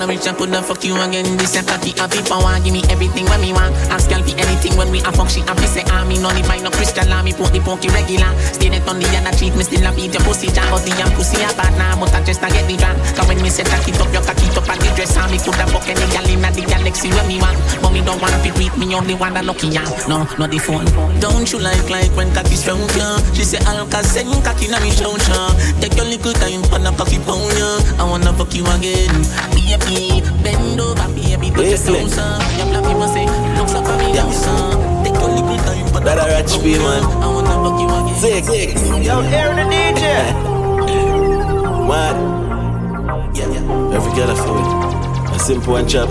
[0.00, 2.72] And I reach and put the fuck you again, this a cocky happy power, give
[2.72, 3.76] me everything when me want.
[3.92, 6.48] Ask girl for anything when we a fuck, she happy say, ah, me no need
[6.48, 8.32] buy no crystal, ah, me put the pokey regular.
[8.56, 10.96] Stay net on the other cheek, me still a beat your pussy, jam, but the
[10.96, 12.96] young pussy a bad now, but I just a get the drunk.
[13.12, 15.36] Cause when me say jack it up, your cocky up and the dress, ah, me
[15.36, 17.60] coulda fuck any gal inna the galaxy where me want.
[17.84, 19.84] But me don't want to be with me, only want a lucky yeah.
[20.08, 20.88] No, not the phone.
[21.20, 23.20] Don't you like like when cocky strong yeah?
[23.36, 25.52] She say Alka send cocky na me show yeah.
[25.76, 28.00] Take your little time for the cocky pound yeah.
[28.00, 29.59] I wanna fuck you again.
[29.70, 32.16] Baby, bend over, baby, touch your toes
[32.58, 34.26] Your black people say, looks up for me now
[35.04, 37.22] Take your little time for the cocky pound yeah.
[37.22, 38.18] I wanna fuck you again.
[38.18, 38.82] Six, six.
[39.06, 40.02] Yo, hear the DJ.
[41.86, 42.16] Mad.
[43.36, 43.94] Yeah, yeah.
[43.94, 46.08] Every girl I feel it simple and chop.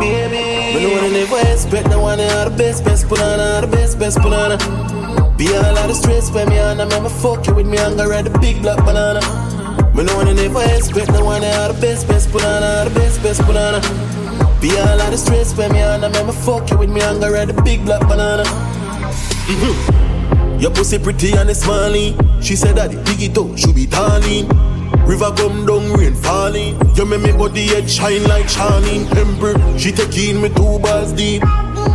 [0.00, 0.72] Baby.
[0.74, 4.18] But no one never expect no one are the best, best banana, the best, best
[4.20, 4.56] banana.
[5.36, 7.78] Be all of the stress for me and I'm going to fuck you with me
[7.78, 9.20] and go ride the big black banana.
[9.96, 13.40] Me no one never expect no one are the best, best banana, the best, best
[13.46, 13.80] banana.
[14.60, 17.00] Be all of the stress for me and I'm going to fuck you with me
[17.00, 18.42] go ride the big black banana.
[19.48, 20.60] Mm-hmm.
[20.60, 22.12] Your pussy pretty and it's smiling.
[22.42, 24.48] She said that the biggie toe should be darling.
[25.08, 26.76] River come down, rain falling.
[26.94, 29.56] You make me body head shine like Charlene Ember.
[29.78, 31.42] She taking me two balls deep.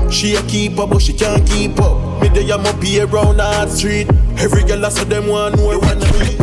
[0.09, 2.19] She a keeper, but she can't keep up.
[2.19, 4.09] Me day I'm up here around the street.
[4.39, 6.41] Every girl I saw them one know I wanna be.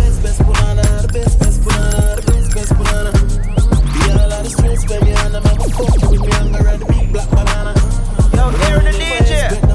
[8.80, 9.67] Here the DJ.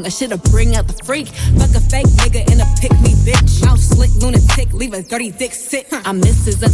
[0.00, 1.28] that shit'll bring out the freak.
[1.28, 3.62] Fuck a fake nigga and a pick me bitch.
[3.66, 5.88] I'll slick lunatic, leave a dirty dick sick.
[5.92, 6.68] I miss a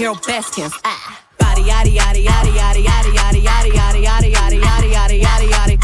[0.00, 0.72] Carol Baskins.
[0.82, 1.20] Ah.
[1.38, 5.76] Body, yaddy, yaddy, yaddy, yaddy, yaddy, yaddy, yaddy, yaddy, yaddy, yaddy, yaddy, yaddy, yaddy, yaddy.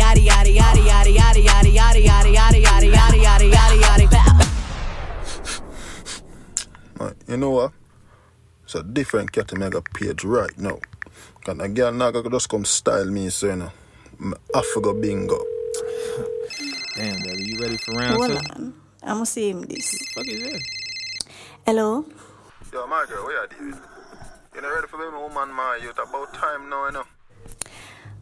[0.00, 4.08] Yaddy, yaddy, yaddy, yaddy, yaddy, yaddy, yaddy, yaddy, yaddy, yaddy, yaddy, yaddy, yaddy,
[6.98, 7.18] yaddy.
[7.28, 7.72] You know what?
[8.64, 10.78] It's a different cat mega page right now.
[11.44, 13.70] Can a girl now just come style me, so you know.
[14.54, 15.38] Africa bingo.
[16.96, 18.22] Damn, baby, you ready for round two?
[18.22, 18.74] Hold on.
[19.02, 19.92] I'm gonna see him this.
[20.14, 20.62] What the fuck is that?
[21.66, 22.06] Hello?
[22.72, 23.74] Yo, my girl, where are you?
[24.54, 25.98] You not ready for the woman, my youth.
[25.98, 27.04] About time now, you know.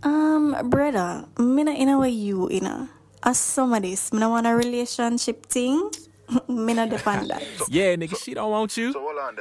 [0.03, 2.89] Um, brother, me not in a way you, you know.
[3.23, 5.91] As some me not want a relationship thing.
[6.49, 7.43] me not depend that.
[7.59, 8.93] So, yeah, nigga, so, she don't want you.
[8.93, 9.37] So hold on.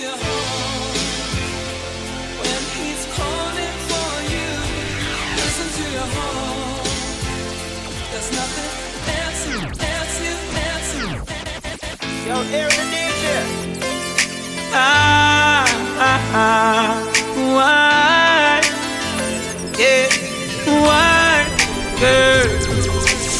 [0.00, 0.48] your heart.
[5.34, 6.86] Listen to your heart.
[8.12, 8.77] There's nothing
[17.54, 18.60] Why?
[19.78, 20.08] Yeah,
[20.84, 21.46] why,
[21.98, 22.48] girl,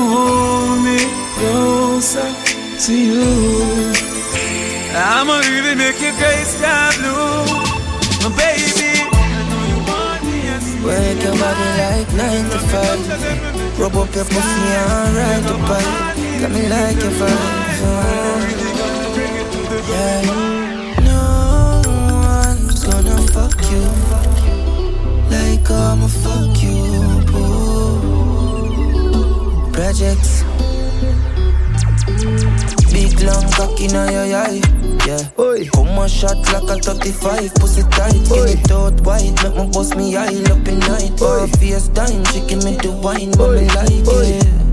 [0.82, 1.00] me
[1.36, 2.32] closer
[2.80, 3.94] to you.
[4.96, 7.64] I'ma really make your gray sky blue.
[10.86, 16.16] Work your body like 9 to 5 Rub up your pussy and ride the bike.
[16.40, 18.40] Got me like your vibes oh.
[19.90, 20.22] yeah.
[21.02, 21.22] No
[21.88, 23.84] one's gonna fuck you.
[25.32, 26.78] Like I'ma fuck you,
[27.32, 28.00] boo.
[29.74, 30.44] Projects.
[32.94, 34.85] Big long cock in your eye.
[35.06, 35.22] Yeah.
[35.38, 35.70] Oi.
[35.70, 38.14] Come on shot like a 35, pussy tight.
[38.26, 41.22] Give me thought white, make me bust me eye up in night.
[41.22, 41.45] Oi.
[41.62, 44.66] Face time, she give me the wine, but me like it.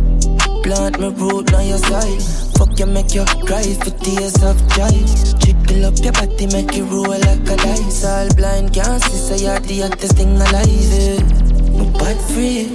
[0.65, 2.23] Plant me root on your side.
[2.57, 4.97] Fuck you, make you cry for tears of joy.
[5.37, 8.05] Jiggle up your body, make you roll like a dice.
[8.05, 10.65] All blind, can't see, say you're the hottest thing alive.
[10.65, 11.21] Yeah.
[11.77, 12.73] No bad freak.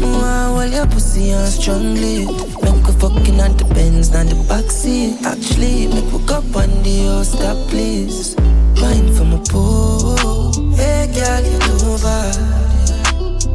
[0.00, 2.49] Wow, well, your pussy on strongly.
[2.90, 5.22] Make we fucking on the Benz, not the backseat.
[5.22, 8.34] Actually, make we go on the stop, please.
[8.82, 10.52] Wine from a pool.
[10.74, 12.34] Hey, girl, you too bad.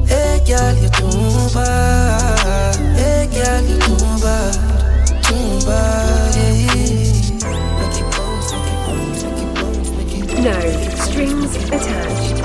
[0.07, 2.75] Hey, girl, you too bad.
[2.95, 4.55] Hey, girl, you too bad.
[5.23, 6.55] Too bad, yeah.
[10.45, 10.55] No
[11.03, 12.39] strings attached.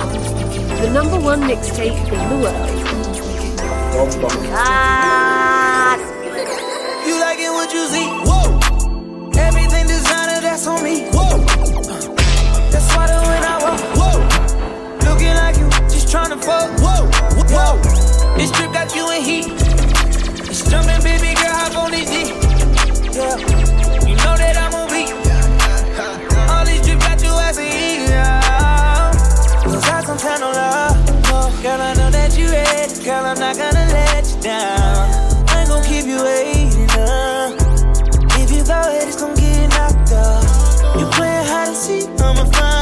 [0.80, 2.70] The number one mixtape in the world.
[4.52, 5.29] Ah.
[7.70, 8.08] What you see?
[8.26, 9.38] Whoa.
[9.38, 11.06] Everything designer, that's on me.
[11.14, 11.38] Whoa.
[12.66, 13.80] That's why the when I walk.
[13.94, 14.18] Whoa.
[15.06, 16.66] Looking like you, just tryna fuck.
[16.82, 17.06] Whoa.
[17.46, 17.78] Whoa.
[18.36, 19.46] This trip got you in heat.
[20.50, 22.34] It's jumping, baby girl, hop on this D.
[23.14, 23.38] Yeah.
[24.02, 25.14] You know that I'm on beat.
[26.50, 27.70] All these trips got you as a.
[28.10, 29.12] Yeah.
[29.62, 31.62] Cause I some time no love.
[31.62, 33.04] Girl, I know that you ready.
[33.04, 35.46] Girl, I'm not gonna let you down.
[35.50, 36.90] I ain't gon' keep you waiting.
[36.98, 37.29] Uh.
[42.40, 42.79] Seek, I'ma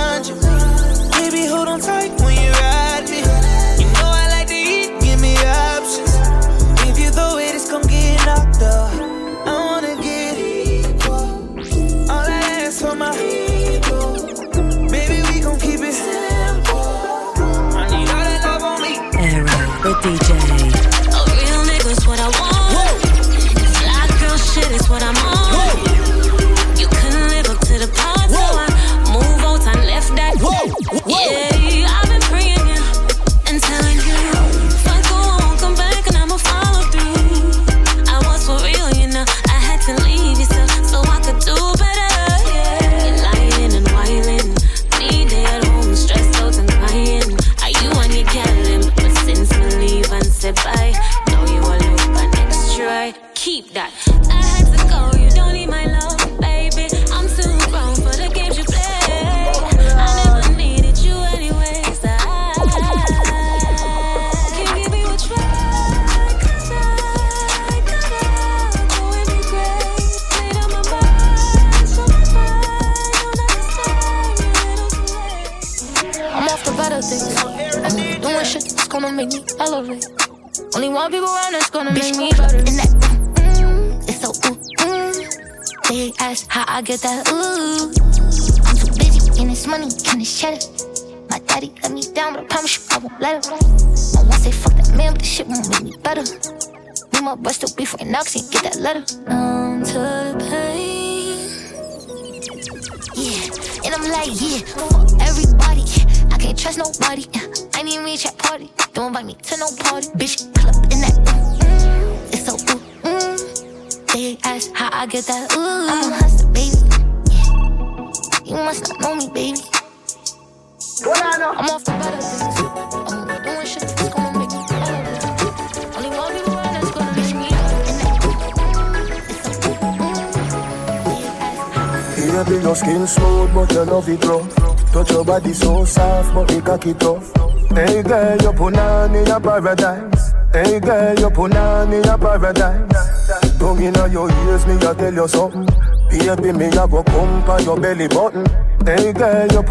[142.39, 143.59] paradise.
[143.59, 145.67] Tongue inna your ears, me a tell you something.
[146.11, 148.47] Baby, me a go pump on your belly button.
[148.87, 149.63] Hey girl, you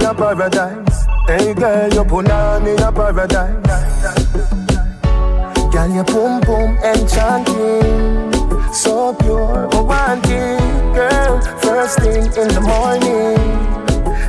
[0.00, 1.04] your paradise.
[1.26, 2.04] Hey girl, you
[2.76, 3.54] your paradise.
[5.72, 8.32] Girl, your boom boom enchanting.
[8.72, 11.40] So pure, I want it, girl.
[11.60, 13.38] First thing in the morning.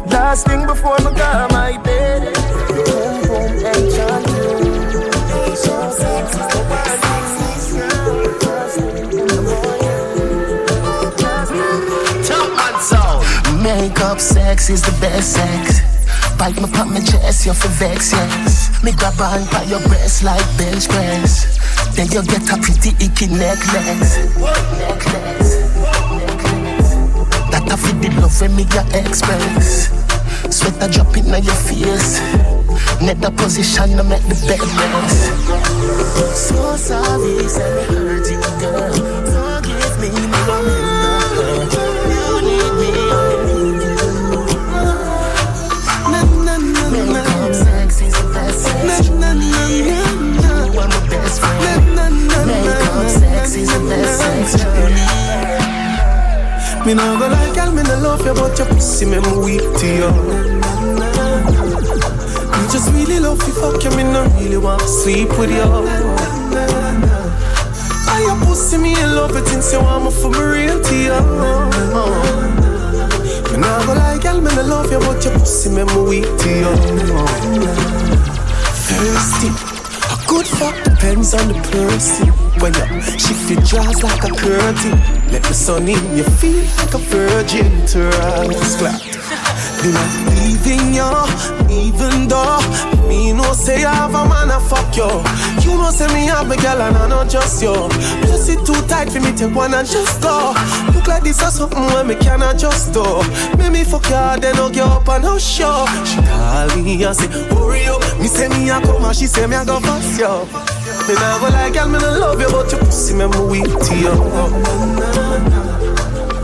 [0.09, 2.33] Last thing before I go my bed.
[2.69, 5.55] Boom boom enchanting.
[5.55, 6.39] So sexy,
[13.63, 15.79] Makeup sex is the best sex.
[16.37, 18.83] Bite me pop my chest, you're for vex, yes.
[18.83, 21.55] Me grab on by your breast like bench press.
[21.95, 24.19] Then you get a pretty icky necklace.
[24.83, 25.63] Necklace.
[27.55, 29.87] That I feel the love when me your express.
[30.51, 32.19] Sweat a drop in your face.
[32.99, 35.31] Net the position to make the bed rest.
[36.35, 38.91] So sorry, say me hurt you, girl.
[39.63, 40.82] Forgive me, me
[56.85, 59.61] Me nah go like girl, me nah love you, but your pussy make me weak
[59.79, 60.11] to you.
[62.51, 65.63] Me just really love you, fuck you, me nah really want to sleep with you.
[68.05, 70.95] I your pussy, me in love it since you want me for me real to
[70.95, 71.19] you.
[73.51, 76.25] Me nah go like girl, me nah love you, but your pussy make me weak
[76.25, 76.75] to you.
[78.83, 79.49] Thirsty.
[80.11, 82.27] A good fuck depends on the person.
[82.59, 84.99] When you shift your jaws like a curtain,
[85.33, 89.01] let the sun in, you feel like a virgin to rise flat.
[89.81, 91.09] Then I'm leaving you,
[91.73, 92.61] even though
[93.09, 95.09] me no say I have a man a fuck you.
[95.65, 97.73] You no say me have a girl and I not just you.
[98.21, 100.53] Pussy too tight for me one and just go.
[100.93, 103.03] Look like this or something when me cannot just do.
[103.57, 105.85] Make me fuck you then hug you up and no show.
[106.05, 108.01] She call me and say, hurry up.
[108.19, 110.62] Me say me I come and she say me a go fast you.
[111.07, 113.65] Me nah go like girl, me nah love you, but your pussy me me weak
[113.65, 114.13] to you.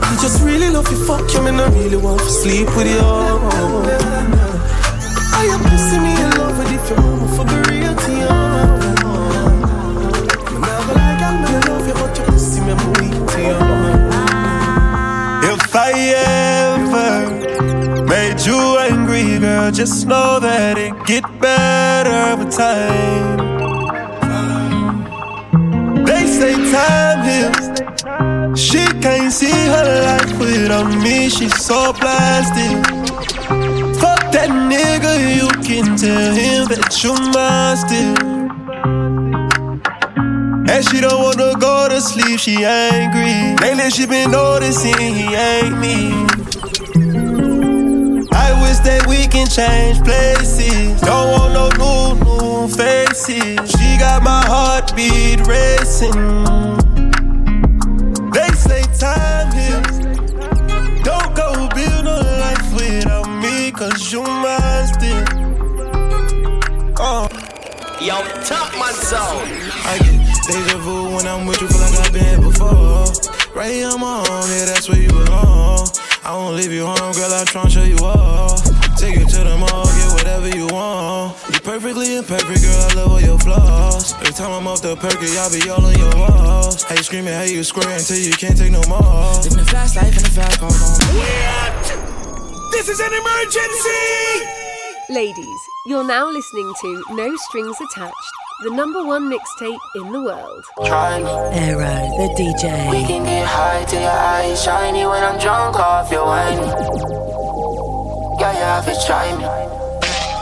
[0.04, 3.00] I just really love you, fuck you, me nah really want to sleep with you.
[5.32, 8.12] I your pussy me in love with if you want me for be real to
[8.12, 8.36] you.
[10.52, 13.18] Me nah go like girl, me nah love you, but your pussy me me weak
[13.32, 13.60] to you.
[15.54, 15.80] If I
[16.76, 17.12] ever
[18.06, 23.59] made you angry, girl, just know that it get better with time.
[26.40, 28.58] Say time heals.
[28.58, 31.28] She can't see her life without me.
[31.28, 32.78] She's so blasted.
[34.00, 38.16] Fuck that nigga, you can tell him that you mine still.
[40.72, 43.58] And she don't wanna go to sleep, she angry.
[43.60, 46.14] Lately she been noticing he ain't me.
[48.32, 51.02] I wish that we can change places.
[51.02, 53.79] Don't want no new, new faces.
[54.00, 56.14] Got my heartbeat racing.
[58.32, 60.00] They say time heals.
[61.04, 65.26] Don't go build no life without me, cause you mine still.
[66.98, 67.28] Oh.
[68.02, 69.46] Yo, top man sound.
[69.84, 73.06] I get deja vu when I'm with you, feel like I've been here before.
[73.54, 75.90] Right here, I'm home, yeah, that's where you belong.
[76.24, 78.89] I won't leave you home, girl, I'm to show you off.
[79.00, 81.38] Take you to the mall, get whatever you want.
[81.54, 84.14] You perfectly imperfect, girl, I love all your flaws.
[84.20, 86.84] Every time I'm off the perky, I be all on your walls.
[86.84, 89.00] How you screaming, how you square until you can't take no more.
[89.44, 90.70] Living a fast life in a fast car.
[92.72, 94.46] This is an emergency!
[95.10, 98.14] Ladies, you're now listening to No Strings Attached,
[98.64, 100.64] the number one mixtape in the world.
[100.86, 101.32] Try me.
[101.58, 101.88] Aero,
[102.20, 103.08] the We DJ.
[103.08, 107.19] can get high till your eyes shiny when I'm drunk off your wine.
[108.70, 109.46] You have to try me.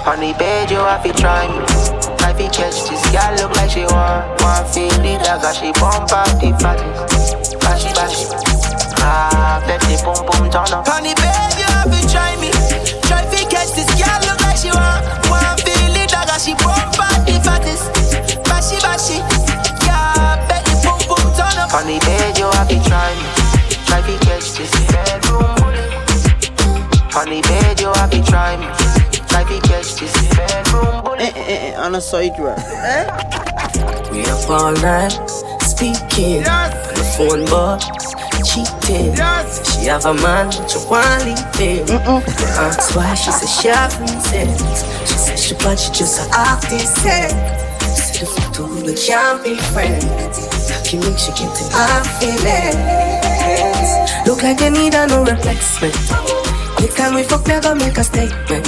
[0.04, 1.64] On the bed, you have to try me.
[2.28, 6.12] I fi catch this girl look like she want Want feel the dagger, she bump
[6.12, 8.28] out the fattest Bash, bash
[9.00, 12.52] Ah, let the boom boom turn up On the bed, you have to try me.
[13.08, 15.08] Try to catch this girl look like she want.
[15.32, 17.96] Want feel it, dagger, she bump out the fattest.
[18.44, 19.24] Bashy, bashy.
[19.88, 21.72] Yeah, bet the boom boom turn up.
[21.72, 23.28] On the bed, you have to try me
[23.88, 25.57] Try to catch this bedroom
[27.26, 28.68] the bed, you have to try me
[29.28, 32.58] Try to catch this bedroom bully Eh, eh, eh, on a side road.
[32.58, 33.06] Eh?
[34.12, 35.14] We up all night
[35.62, 36.44] speaking.
[36.44, 37.86] The phone box
[38.46, 39.14] cheating.
[39.14, 41.86] She have a man, but you want leave him.
[42.58, 44.84] Ask why she said she have reasons.
[45.06, 46.96] She said she but she just a artist.
[46.98, 47.32] Said
[48.22, 48.32] if
[48.84, 50.06] we can't be friends.
[50.70, 52.80] Lucky me she get in my feelings.
[54.28, 56.47] Look like you need a no replacement.
[56.80, 58.66] Next time we fuck, never make a statement.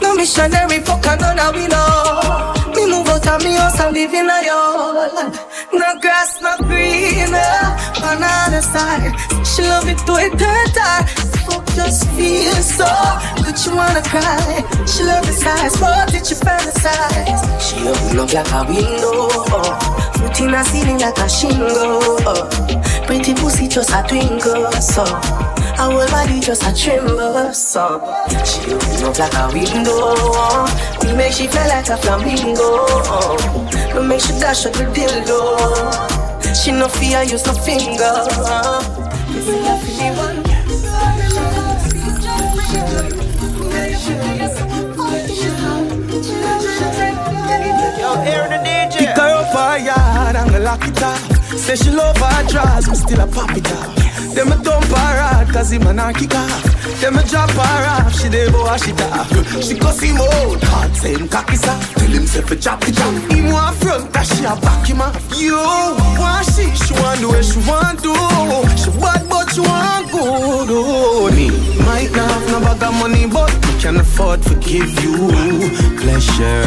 [0.00, 2.54] No missionary fuck another we know.
[2.74, 5.38] Me move out of me house and live in a yard.
[5.72, 7.32] No grass, no green.
[7.34, 9.12] uh, On other side,
[9.46, 11.04] she love it to it her
[11.44, 12.88] Fuck just feel so
[13.44, 13.56] good.
[13.64, 14.64] You wanna cry?
[14.86, 17.40] She love the size, what did you fantasize?
[17.60, 19.28] She open up like a window.
[20.18, 22.48] Foot in a ceiling like a shingle.
[23.06, 24.72] Pretty pussy just a twinkle.
[24.80, 25.04] So
[25.78, 28.00] Our body just a tremble, so
[28.44, 30.14] She open up like a window.
[31.02, 32.86] We make she fly like a flamingo.
[33.94, 36.54] We make sure that she dash at the dildo.
[36.54, 38.12] She no fear, use no finger.
[39.32, 40.42] You see I feel one
[47.98, 48.98] Yo, hear the DJ.
[48.98, 51.31] Pick her up her yard and go lock it up.
[51.56, 53.94] Say she love her draws, me still a pop it up.
[54.34, 56.64] Them a dump her hard, cause him a not kick off.
[57.00, 59.28] Them a drop her off, she dey wash it off.
[59.62, 61.98] She see him out, hard say him cocky soft.
[61.98, 63.14] Tell him say for chop it up.
[63.30, 65.16] Him want front, that she a back him off.
[65.38, 65.56] You
[66.18, 68.14] want she, she want do what she want do.
[68.80, 70.68] She bad but she want good.
[70.72, 71.50] Oh, me
[71.84, 75.28] might not have no bag of money, but we can afford to give you
[76.00, 76.64] pleasure,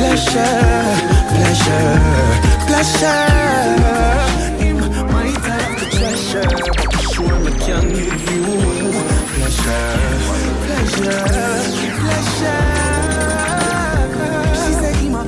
[0.00, 1.98] pleasure, pleasure,
[2.66, 3.30] pleasure.
[4.62, 4.78] Him
[5.12, 8.44] might have the treasure, but sure we can give you
[9.34, 9.98] pleasure,
[10.66, 11.24] pleasure,
[12.00, 12.64] pleasure.
[14.60, 15.24] She say him a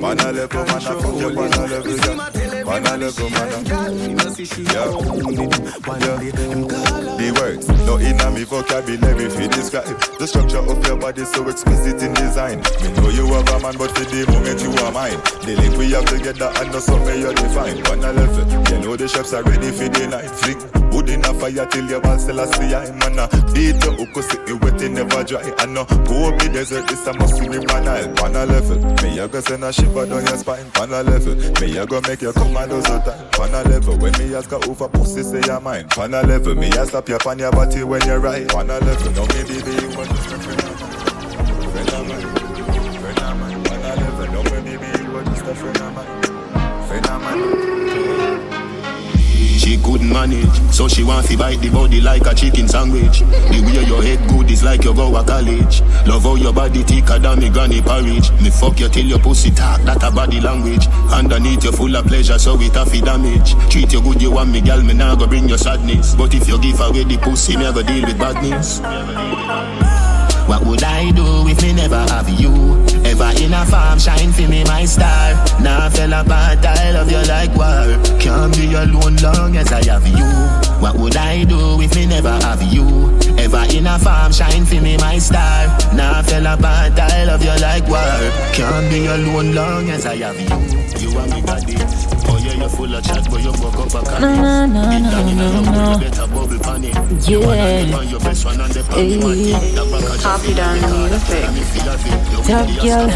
[0.00, 2.80] Man a level, man a fuck you, man a.
[2.80, 4.30] Man a level, man a you, a
[4.72, 4.84] yeah.
[4.84, 6.00] A a.
[6.00, 7.16] Yeah.
[7.20, 9.84] The words, no inna me vocabulary fi describe
[10.18, 12.60] the structure of your body so exquisite in design.
[12.80, 15.20] Me know you have a man, but for the moment you are mine.
[15.44, 17.78] The link we have together and know something you define.
[18.00, 20.30] A level, you know the chefs are ready for the night.
[20.40, 20.58] Flick
[20.92, 23.94] wood in a fire till your ball still a see I man a beat your
[23.94, 25.44] hook 'cause it wet it never dry.
[25.58, 28.08] I know go up the desert, this a must in Nile.
[28.16, 30.66] Man a level, me a go send a shiver down your spine.
[30.80, 33.28] A level, me a go make you come and do time.
[33.38, 35.86] Man a level, when me ask her over pussy say you're mine.
[35.96, 38.46] Man a level, me a up your on your body when you're right.
[38.54, 40.80] Man a level, no me baby you want to friend of.
[41.72, 43.62] Friend of mine, friend of mine.
[43.62, 46.86] Man a level, no me baby you want to friend of mine.
[46.86, 48.49] Friend of mine.
[49.70, 53.20] She couldn't manage, so she want to bite the body like a chicken sandwich.
[53.20, 55.80] The way your head good is like you go to college.
[56.08, 58.32] Love how your body thicker than me granny porridge.
[58.42, 60.88] Me fuck you till your pussy talk, that a body language.
[61.12, 63.54] Underneath you full of pleasure, so it a damage.
[63.70, 66.16] Treat you good, you want me, gal, me now go bring your sadness.
[66.16, 68.80] But if you give away the pussy, me go deal with badness.
[70.48, 72.89] What would I do if me never have you?
[73.20, 75.34] Ever in a farm, shine for me, my star.
[75.60, 78.18] Nah, fell apart, I love you like war.
[78.18, 80.24] Can't be alone long as I have you.
[80.80, 83.18] What would I do if me never have you?
[83.36, 85.66] Ever in a farm, shine for me, my star.
[85.94, 88.00] Nah, fell apart, I love you like war.
[88.54, 91.10] Can't be alone long as I have you.
[91.10, 91.66] You and me got
[92.60, 92.68] it.
[92.68, 94.20] Yeah, you're full of chat, but you fuck up a cat.
[94.20, 95.98] No, no, no, no, no, no.
[95.98, 96.94] Better bubble panic.
[97.28, 98.02] Yeah.
[98.02, 99.20] Your best one and the Hey.
[100.22, 100.80] Happy down
[101.52, 101.82] music.
[102.46, 103.08] Top girl.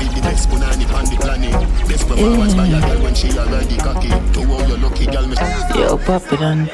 [5.74, 6.68] Yo, pop it on.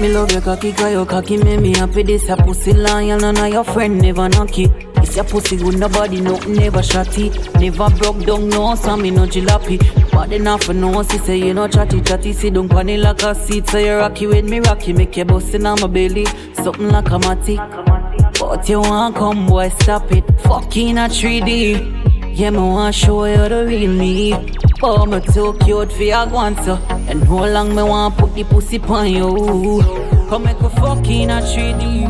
[0.00, 2.02] Me love your cocky, cause your cocky make me happy.
[2.02, 4.95] This a pussy lion, and I your friend never knock it.
[5.16, 7.32] Your pussy good, nobody nothing never shotty.
[7.58, 9.78] Never broke down, no, so me no jalopy.
[10.12, 12.50] But enough for no, she say you no chatty chatty.
[12.54, 14.92] On it like a seat, so you rocky with me rocky.
[14.92, 18.38] Make you bust in on my belly, something like a matic.
[18.38, 20.24] But you want come, boy, stop it.
[20.42, 22.36] Fucking a 3D.
[22.36, 24.34] Yeah, me want show you the real me.
[24.82, 26.74] Oh, me too cute for your guanto.
[27.08, 29.80] And how long me want put the pussy on you.
[30.28, 32.02] Come make a fucking a 3D.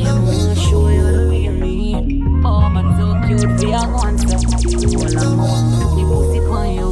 [0.00, 0.95] Yeah, me want show you.
[2.76, 3.78] Oh, me too cute for your.
[3.78, 6.88] How long me want the pussy on you.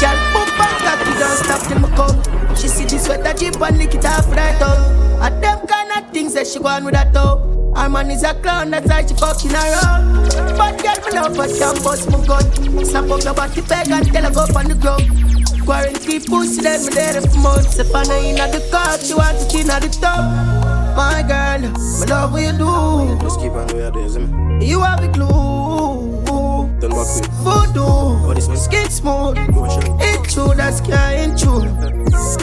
[0.00, 2.56] Girl, pump up cocky, don't stop till me come.
[2.56, 4.78] She see the sweater jeep and lick it off right up.
[5.20, 7.72] And them kind of things that she on with that though.
[7.76, 10.28] Her man is a clown, that's why she fucking around.
[10.56, 12.84] But girl, me love her, can't bust my gun.
[12.84, 15.04] Snap up your body peg and tell her go up on the ground.
[15.66, 17.78] Quarantine pussy, then me there for months.
[17.78, 20.61] If I know in the car, she want to see in the top.
[20.94, 23.18] My girl, me love what you do.
[23.22, 24.66] Just keep on doing your me.
[24.66, 26.22] You have the glue.
[26.80, 27.30] Turn back quick.
[27.42, 29.36] Voodoo, skin smooth.
[30.00, 31.62] It's true, that's can't true.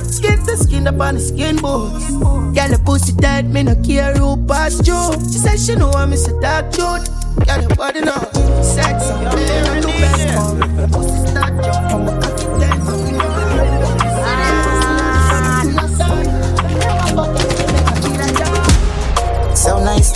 [0.10, 2.08] Skin to skin up on the skin bones.
[2.10, 5.14] Girl, the pussy tight, me no care who pass you.
[5.32, 7.08] She said she know I'm a dark truth.
[7.45, 8.20] Girl, your body know
[8.64, 11.18] sex and play on the best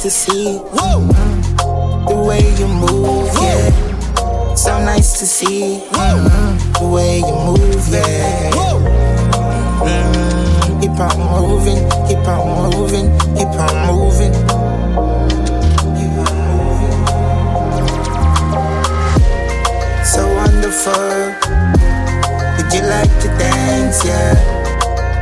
[0.03, 0.57] to see.
[0.57, 0.99] Whoa.
[2.09, 3.41] The way you move, Whoa.
[3.41, 4.53] yeah.
[4.55, 5.79] So nice to see.
[5.93, 6.27] Whoa.
[6.79, 8.51] The way you move, yeah.
[8.53, 8.81] Whoa.
[9.87, 14.33] Mm, keep on moving, keep on moving, keep on moving.
[20.03, 21.31] So wonderful.
[22.57, 24.03] Would you like to dance?
[24.03, 24.35] Yeah.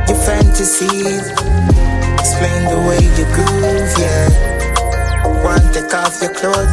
[0.08, 1.30] Your fantasies
[2.18, 4.51] explain the way you groove, yeah.
[5.44, 6.70] Want to take off your clothes.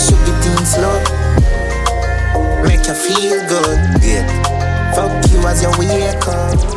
[0.00, 0.96] Should be things slow.
[2.62, 3.78] Make you feel good.
[4.02, 4.26] Yeah.
[4.94, 6.76] Fuck you as you wake up.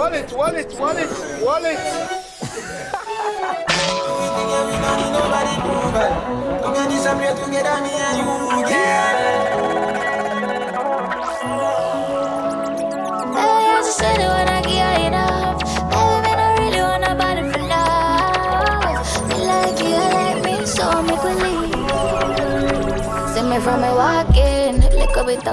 [0.00, 1.99] wallet, wallet, wallet, wallet.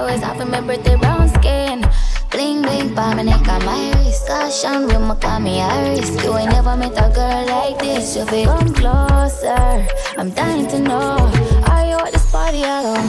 [0.08, 1.84] always have remembered their brown skin.
[2.30, 4.26] Bling bling by my neck on my wrist.
[4.26, 6.10] Caution with my Kami Iris.
[6.24, 8.16] You ain't never met a girl like this.
[8.16, 9.86] You feel come closer.
[10.16, 11.16] I'm dying to know
[11.68, 13.08] Are you at this party alone?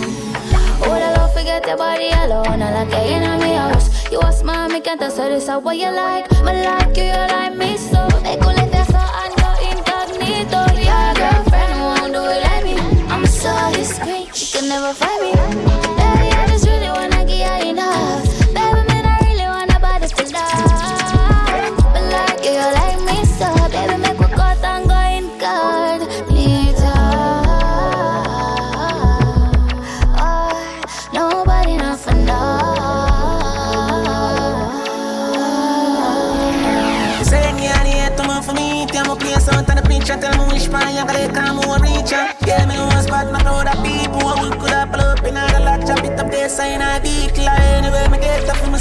[0.82, 2.62] Would I love forget your body alone?
[2.62, 4.12] I like it in my house.
[4.12, 6.30] You a smile, me can't tell So this is what you like.
[6.43, 7.89] Me like you, you like me so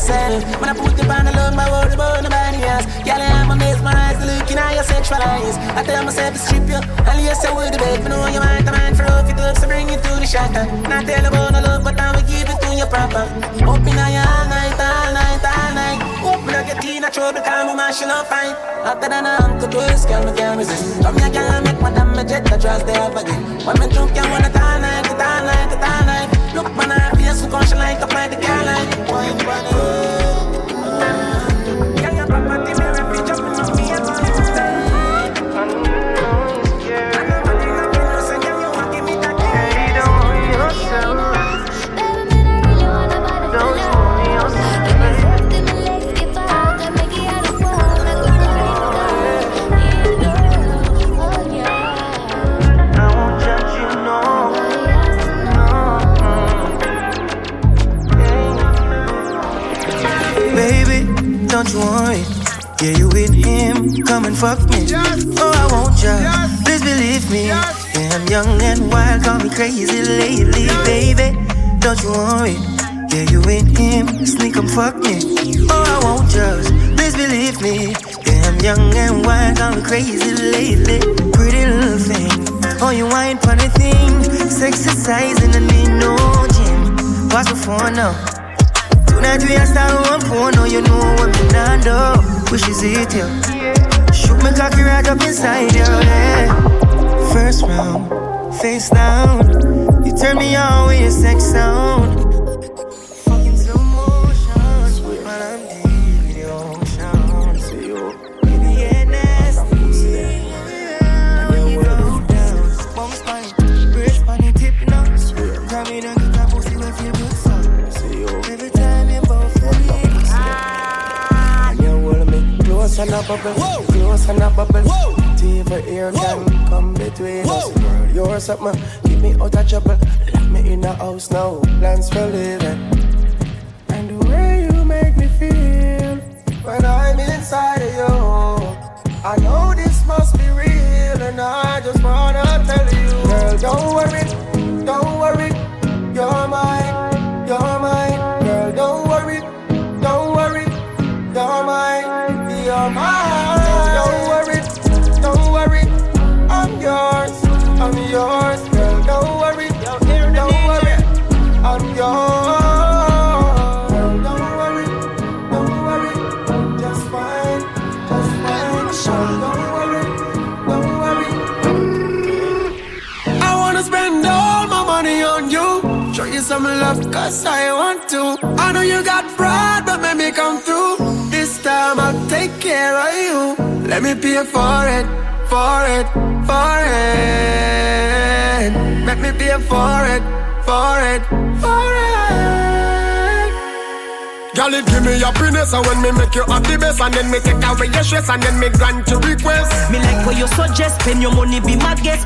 [0.09, 0.61] myself.
[0.61, 2.87] When I put the band alone, my world is about nobody else.
[3.05, 5.57] Girl, I'm mesmerized looking at your sexual eyes.
[5.77, 8.03] I tell myself to strip you, and yes, I would beg.
[8.03, 10.27] But know you mind, the mind for off it up, so bring it to the
[10.27, 10.65] shelter.
[10.89, 13.25] Not tell about no love, but I will give it to you proper.
[13.69, 16.01] Open eye all night, all night, all night.
[16.25, 18.55] Open up your clean, I trouble, calm, woman, she love fine.
[18.85, 21.03] Hotter than a hunk of twist, girl, no can't resist.
[21.03, 23.43] Come here, girl, I make my damn jet, I trust they have again.
[23.67, 25.08] Women drunk, can't wanna all night.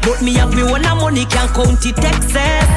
[0.02, 2.68] But me have me one money Can't count it excess.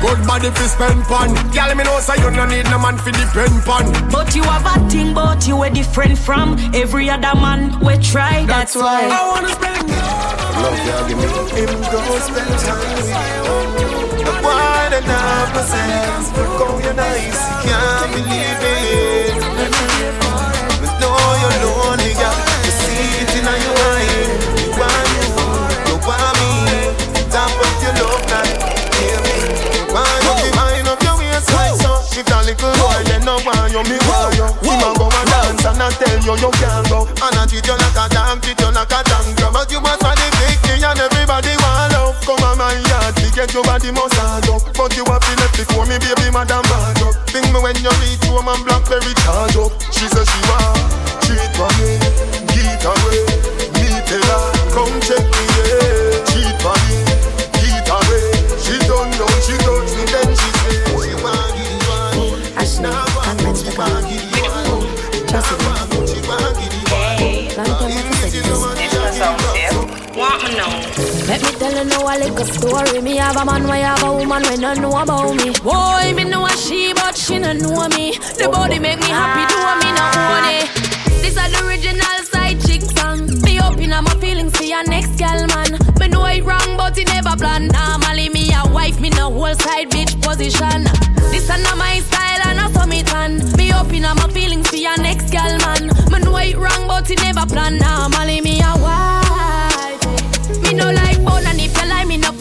[0.00, 3.10] Good body fi spend pon Girl, me know say you no need no man fi
[3.10, 7.80] depend pon But you have a thing But you are different from Every other man
[7.80, 9.08] we try That's, why.
[9.10, 11.70] I wanna spend Love you, give me him.
[11.92, 14.24] Go spend time with you.
[14.24, 16.36] The one and half percent.
[16.36, 18.67] Look how you nice, can't believe it.
[36.28, 37.08] Tell you can't go.
[37.08, 39.40] And I treat you like a dog, treat you like a tank.
[39.40, 42.20] But you must have the victory and everybody want love.
[42.28, 44.60] Come on my yard, we get your body massage up.
[44.76, 47.16] But you have to left before me, baby, madam bad up.
[47.32, 49.72] Think me when you reach home and blackberry charge up.
[49.88, 50.76] She says she want
[51.24, 51.96] cheat for me,
[52.52, 53.24] get away.
[53.80, 54.44] Me tell her,
[54.76, 55.27] come check
[71.78, 73.00] Let me tell you now a little story.
[73.02, 75.52] Me have a man, why have a woman when no know about me.
[75.62, 78.18] Boy, me know a she, but she no know me.
[78.34, 80.66] The body make me happy, do me no own it.
[81.22, 83.30] This is the original side chick song.
[83.42, 85.78] Me open up my feelings for your next gal man.
[86.00, 87.68] Me know it wrong, but it never plan.
[87.68, 90.82] Normally me a wife, me no whole side bitch position.
[91.30, 93.38] This is not my style and I saw me tan.
[93.56, 95.94] Me open up my feelings for your next gal man.
[96.10, 97.78] Me know it wrong, but it never plan.
[97.78, 99.17] Normally me a wife.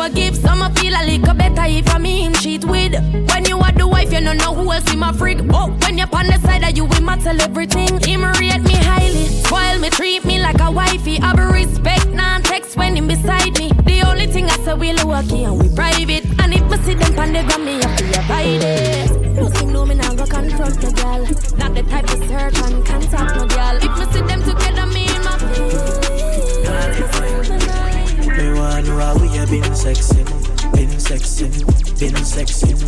[0.08, 0.36] Forgive.
[0.36, 2.94] Some a feel a little better if I me him cheat with.
[3.30, 5.40] When you are the wife, you no know who else in my freak.
[5.52, 8.00] Oh, when you're on the side of you, we might tell everything.
[8.00, 11.20] Him rate me highly, spoil me, treat me like a wifey.
[11.20, 13.72] I be respect, non text when him beside me.
[13.86, 16.26] The only thing I say we low key and we private.
[16.40, 19.36] And if me see them on the gram, me have to avoid it.
[19.38, 21.22] Plus him know me now go confront no girl.
[21.58, 23.76] Not the type of search and contact no girl.
[23.82, 24.06] If me
[28.98, 30.26] How we been sexing,
[30.74, 31.54] been sexing,
[32.00, 32.80] been sexing.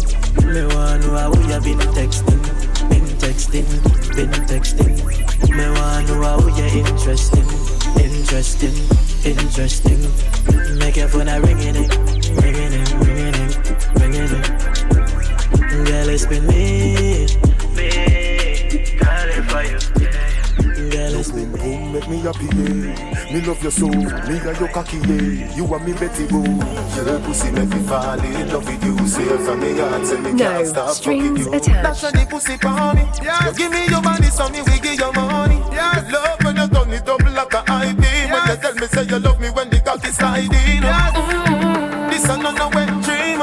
[0.43, 2.41] Me want know how we been texting,
[2.89, 3.69] been texting,
[4.15, 4.97] been texting.
[5.55, 7.47] Me want know how we interesting,
[8.03, 8.75] interesting,
[9.23, 10.01] interesting.
[10.79, 11.95] Make your phone a ringing it,
[12.41, 13.53] ringing it, ringing it,
[13.99, 15.87] ringing it.
[15.87, 17.27] Girl, it's been me,
[21.29, 21.59] Girl, it's been me.
[21.59, 23.33] Boom, make me happy, yeah.
[23.33, 25.55] Me love your soul, me and your cocky, yeah.
[25.55, 26.43] You and me Betty Boo.
[26.95, 29.07] Your pussy make me fall in love with you.
[29.07, 31.53] Say it from me heart, say me No can't stop strings fucking you.
[31.53, 32.01] attached.
[32.01, 33.03] That's the pussy for me.
[33.21, 35.61] You give me your body, so me we give you money.
[35.71, 36.11] Yes.
[36.11, 38.31] Love when you turn it up like a high beam.
[38.31, 40.49] When you tell me say you love me when the cocky sliding.
[40.51, 42.09] Yes.
[42.09, 43.39] This a no no wet dream.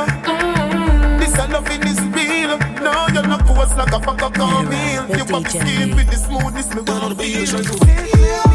[1.18, 2.58] This a loving is real.
[2.82, 4.35] No, you're not coarse like a fuck
[5.36, 5.64] up on meal.
[5.64, 8.45] You skin with the smoothness, me wanna be Fuck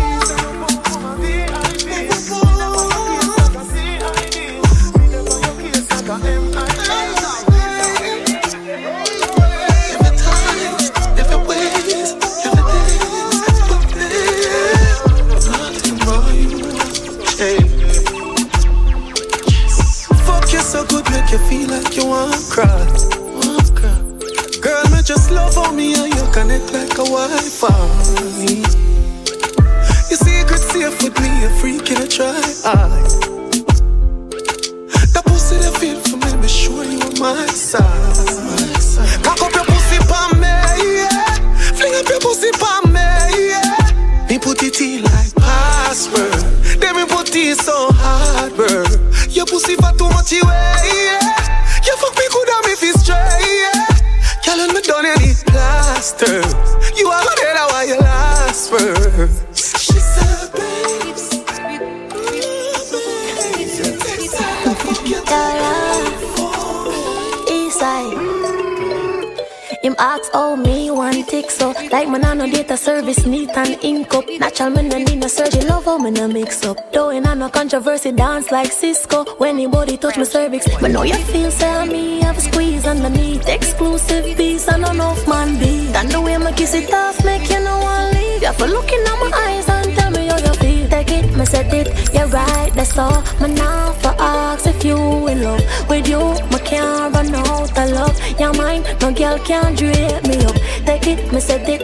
[73.14, 76.64] service neat and ink up Natural man no need no surgery Love how me mix
[76.66, 81.04] up Though in no controversy dance like Cisco When anybody touch my cervix But know
[81.04, 85.96] you feel say me I have a squeeze underneath Exclusive piece and off man beat
[85.96, 89.02] And the way me kiss it off make you know one leave you for looking
[89.02, 90.90] at my eyes and tell me how you feel.
[90.90, 93.22] Take it, me said it, you're right, that's all.
[93.40, 96.20] Me now for ask if you in love with you.
[96.52, 98.40] Me can't run out of love.
[98.40, 100.56] Your mind, no girl can't drape me up.
[100.86, 101.82] Take it, me said it,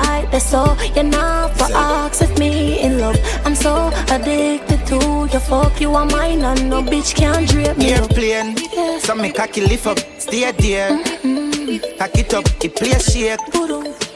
[0.00, 0.76] right, that's all.
[0.94, 3.18] You're not for ask if me in love.
[3.44, 4.96] I'm so addicted to
[5.30, 5.80] your fuck.
[5.80, 7.92] You are mine and no bitch can drape me.
[7.92, 8.56] Airplane,
[9.00, 10.90] so me cocky lift up, stay there.
[10.90, 11.98] Mm-hmm.
[11.98, 13.40] Cock it up, it play shake.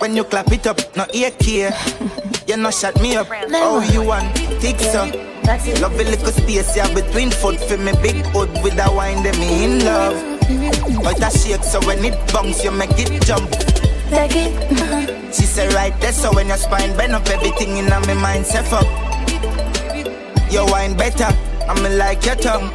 [0.00, 1.72] When you clap it up, no ear care.
[2.46, 3.26] You no shut me up.
[3.28, 4.32] Oh, you want
[4.62, 5.02] thick so?
[5.80, 9.36] Love a little space yeah between foot for me big hood with a wine them
[9.40, 10.14] me in love.
[10.14, 11.02] Mm-hmm.
[11.02, 13.50] But that shake so when it bounce you make it jump.
[14.10, 14.52] Take it.
[14.70, 14.95] Mm-hmm.
[15.56, 18.84] Say right there so when your spine bend up everything in my mind say fuck.
[20.52, 21.30] Your wine better,
[21.66, 22.68] I'm like your tongue.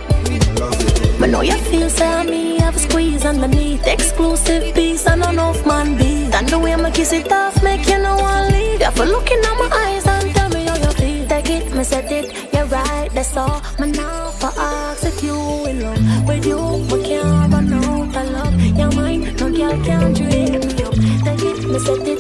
[1.20, 3.86] But know you feel say me have a squeeze underneath.
[3.86, 8.00] Exclusive piece and enough man beat And the way me kiss it off make you
[8.00, 8.82] no one leave.
[8.82, 11.84] You for looking at my eyes and tell me how you feel Take it, me
[11.84, 13.62] said it, you're right, that's all.
[13.80, 15.38] Me now for ask if you
[15.68, 16.58] in love With you,
[16.92, 18.60] we can't run out of love.
[18.76, 20.96] Your mind, no girl can drape me up
[21.26, 22.11] Take it, me said it,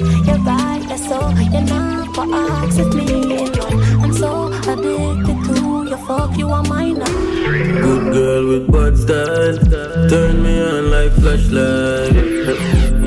[2.25, 6.99] now for ask if me in I'm so addicted to your fuck, you are mine
[6.99, 9.57] Good girl with bad style,
[10.09, 12.13] turn me on like flashlight.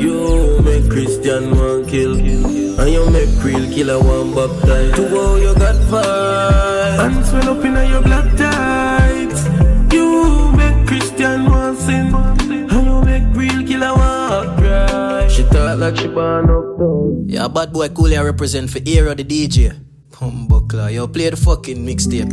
[0.01, 4.95] You make Christian one kill, and you make real killer one baptize.
[4.97, 8.84] To wow, you got fire, and swell up in your black tights.
[15.85, 17.29] Like she born up down.
[17.29, 19.77] Yeah, bad boy cool, I represent for Era the DJ.
[20.13, 22.33] Humbuckler, yo, play the fucking mixtape.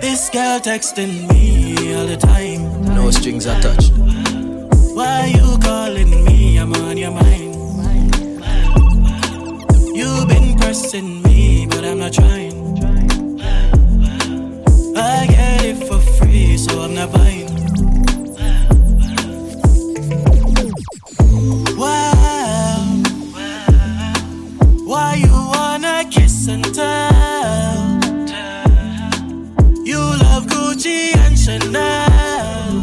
[0.00, 2.62] This girl texting me all the time.
[2.94, 3.92] No strings attached.
[4.96, 6.56] Why you calling me?
[6.58, 7.54] I'm on your mind.
[9.94, 12.56] You've been pressing me, but I'm not trying.
[14.96, 17.37] I get it for free, so I'm not buying.
[26.78, 27.78] Tell?
[29.90, 32.74] You love Gucci and Chanel.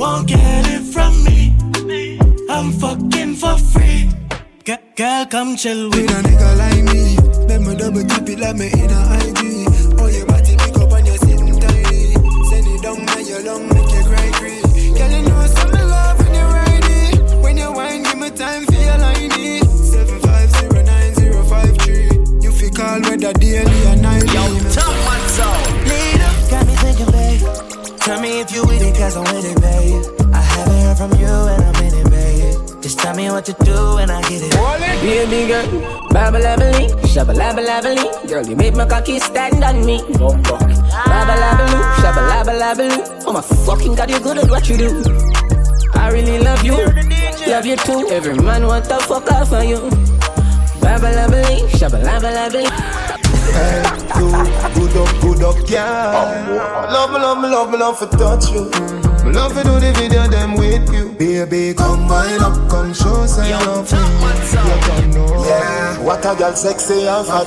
[0.00, 1.38] Won't get it from me.
[2.50, 4.10] I'm fucking for free.
[4.64, 7.02] G- girl, come chill with a nigga like me,
[7.48, 9.63] let me double tap it like me in a IG.
[23.38, 24.32] Daily or nightly.
[24.34, 25.64] Yo, top one sound.
[25.88, 27.40] Leader, Got me thinking, babe.
[27.98, 30.04] Tell me if you with it, cause I'm with it, babe.
[30.34, 32.82] I haven't heard from you and I'm in it, babe.
[32.82, 34.52] Just tell me what to do and I get it.
[35.00, 35.66] Baby girl,
[36.10, 38.28] babble labbly, shabba labba labbly.
[38.28, 40.02] Girl, you make my cocky stand on me.
[40.20, 40.60] Oh fuck.
[40.60, 43.24] Babble labbly, shabba labba labbly.
[43.26, 45.02] Oh my fucking god, you're good at what you do.
[45.94, 46.76] I really love you,
[47.48, 48.06] love you too.
[48.10, 49.78] Every man want to fuck off on you.
[50.80, 53.03] Babble labbly, shabba labba labbly.
[53.52, 53.82] Hey,
[54.14, 56.88] good, good up, good up, yeah.
[56.92, 58.70] Love me, love me, love me, love to touch you.
[59.24, 61.10] Me love to do the video them with you.
[61.18, 63.98] Baby, come wind up, come show say you love me.
[64.54, 65.44] You don't know.
[65.46, 67.46] Yeah, what a girl sexy and fat.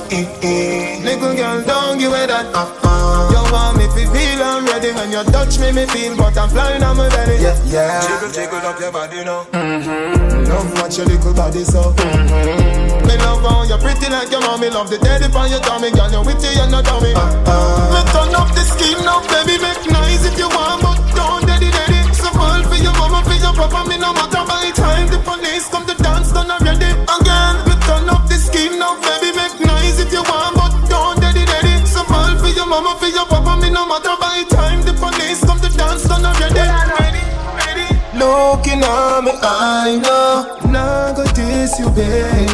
[1.04, 2.46] Little girl, don't give me that.
[2.54, 3.30] Uh, uh.
[3.30, 6.96] You want me to feel I'm ready when you touch me, me feel butterfly on
[6.96, 7.40] my belly.
[7.40, 8.00] Yeah, yeah.
[8.06, 9.44] Jiggle, jiggle up your body now.
[9.52, 10.44] Mm-hmm.
[10.50, 11.92] Love watch your little body so.
[11.92, 12.87] Mm-hmm.
[13.08, 14.68] Me love how you pretty like your mommy.
[14.68, 16.12] Love the daddy on your tummy, girl.
[16.12, 17.16] you're witty and you dummy.
[17.16, 17.96] Uh, uh.
[17.96, 19.56] Me turn up the scheme now, baby.
[19.56, 22.04] Make nice if you want, but don't daddy daddy.
[22.12, 23.88] So fall for your mama, for your papa.
[23.88, 26.92] Me no matter by time the police come to dance, done already.
[27.08, 29.32] Again, me turn up the scheme now, baby.
[29.32, 31.80] Make nice if you want, but don't daddy daddy.
[31.88, 33.56] So fall for your mama, for your papa.
[33.56, 36.60] Me no matter by time the police come to dance, done already.
[36.60, 37.24] Ready,
[37.56, 37.88] ready.
[38.20, 40.60] Looking at me, I know.
[40.68, 42.47] Now go diss you, baby.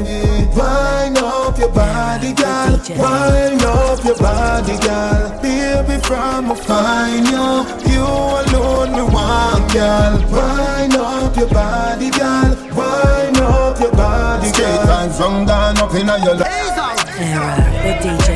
[2.89, 2.99] Girl.
[2.99, 5.41] Wind up your body, girl.
[5.41, 7.65] Baby, from a fine you.
[7.91, 10.19] You alone, me want, girl.
[10.31, 12.57] Wind up your body, girl.
[12.77, 14.55] Wind up your body, girl.
[14.55, 16.49] Straight line from down up in your life.
[17.17, 18.29] Era, the DJ.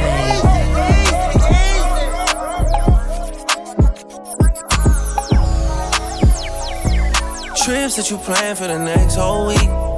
[7.64, 9.87] Trips that you plan for the next whole week.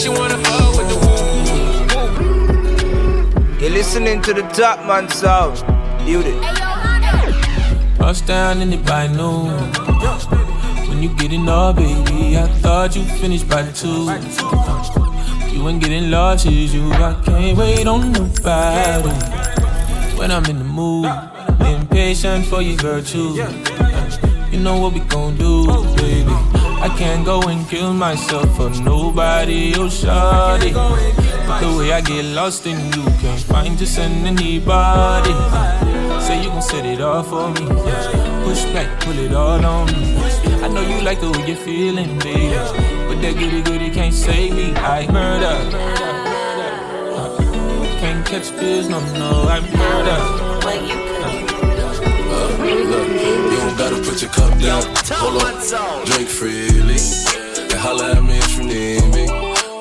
[0.00, 0.96] Hey, she wanna fuck with the
[3.44, 3.60] woo.
[3.60, 5.62] You're listening to the top man sound.
[6.06, 6.40] Build it.
[7.98, 9.52] Bust down in it by noon.
[10.88, 14.08] When you get in love, baby, I thought you finished by two.
[15.52, 16.90] You ain't getting lost, is you?
[16.92, 19.10] I can't wait on nobody.
[20.16, 21.12] When I'm in the mood,
[21.60, 23.36] impatient for your virtue.
[24.50, 25.66] You know what we gon' do,
[25.96, 26.59] baby.
[26.82, 30.72] I can't go and kill myself for nobody, oh shawty.
[31.60, 35.34] The way I get lost in you, can't find just anybody.
[36.24, 37.66] Say you gon' set it all for me.
[38.44, 40.16] Push back, pull it all on me.
[40.64, 42.54] I know you like the way you're feeling, baby.
[43.08, 44.72] But that goody goody can't save me.
[44.74, 45.56] I murder.
[48.00, 50.99] Can't catch feels, no, no, I murder.
[53.90, 54.82] Look, you don't gotta put your cup down.
[55.18, 56.98] Hold up, drink freely.
[57.58, 59.26] And holla at me if you need me.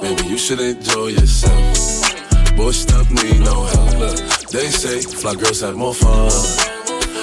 [0.02, 2.58] Maybe you should enjoy yourself.
[2.58, 4.00] Boy, up, need no help.
[4.00, 4.18] Look,
[4.50, 6.32] they say fly girls have more fun.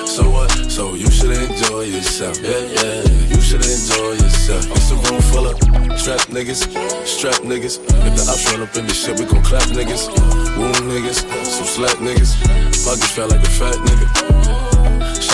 [0.07, 0.51] So what?
[0.71, 2.39] So you should enjoy yourself.
[2.41, 4.67] Yeah, yeah, you should enjoy yourself.
[4.71, 5.59] It's a room full of
[6.03, 6.71] trap niggas,
[7.05, 7.81] strap niggas.
[7.83, 10.09] If the ops run up in this shit, we gon' clap niggas.
[10.57, 12.33] Wound niggas, some slap niggas.
[12.85, 14.66] Pockets felt like a fat nigga.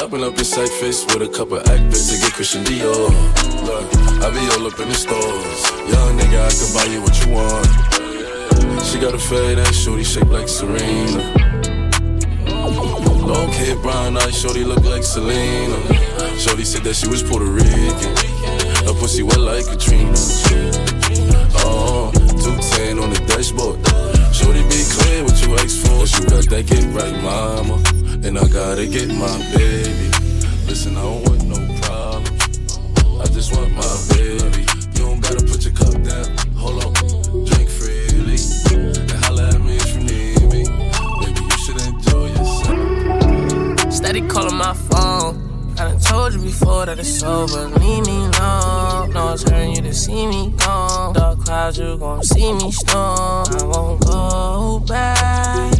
[0.02, 3.06] Shopping up in sight face with a couple actors to get Christian Dior.
[3.62, 3.86] Look,
[4.18, 5.62] I be all up in the stores.
[5.86, 8.82] Young nigga, I can buy you what you want.
[8.84, 11.22] She got a fade ass shorty shaped like Serena.
[13.22, 15.78] Long hair, brown eyes, shorty look like Selena.
[16.36, 18.12] Shorty said that she was Puerto Rican.
[18.84, 20.10] Her pussy wet like Katrina.
[21.62, 22.10] Uh-huh, oh,
[22.42, 23.78] 210 on the dashboard.
[24.34, 26.02] Shorty be clear what you ask for.
[26.10, 28.01] You got that get right, mama.
[28.24, 30.08] And I gotta get my baby.
[30.66, 32.68] Listen, I don't want no problems.
[33.20, 34.62] I just want my baby.
[34.94, 36.36] You don't gotta put your cup down.
[36.56, 36.92] Hold on,
[37.44, 38.38] drink freely.
[38.70, 40.62] And holla at me if you need me.
[41.20, 43.92] Baby, you should enjoy yourself.
[43.92, 45.74] Steady calling my phone.
[45.78, 47.66] I done told you before that it's over.
[47.80, 49.10] Leave me alone.
[49.10, 51.14] No turn you to see me gone.
[51.14, 53.46] Dark clouds, you gon' see me storm.
[53.50, 55.72] I won't go back.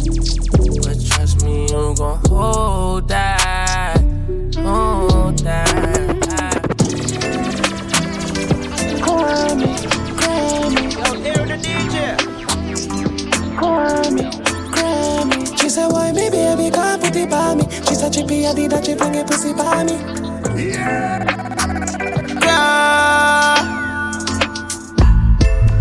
[0.00, 1.09] But
[1.40, 4.00] trust me, you gon' hold that.
[4.56, 6.66] Hold that.
[9.02, 9.66] Call me,
[10.20, 10.82] call me.
[10.92, 12.16] Yo, Aaron the DJ.
[13.56, 14.24] Call me,
[14.72, 15.56] call me.
[15.56, 17.62] She said, why me baby can't put it by me?
[17.88, 19.92] She said, chippy, I did that, she bring it pussy by me.
[20.62, 21.24] Yeah.
[22.42, 23.66] yeah.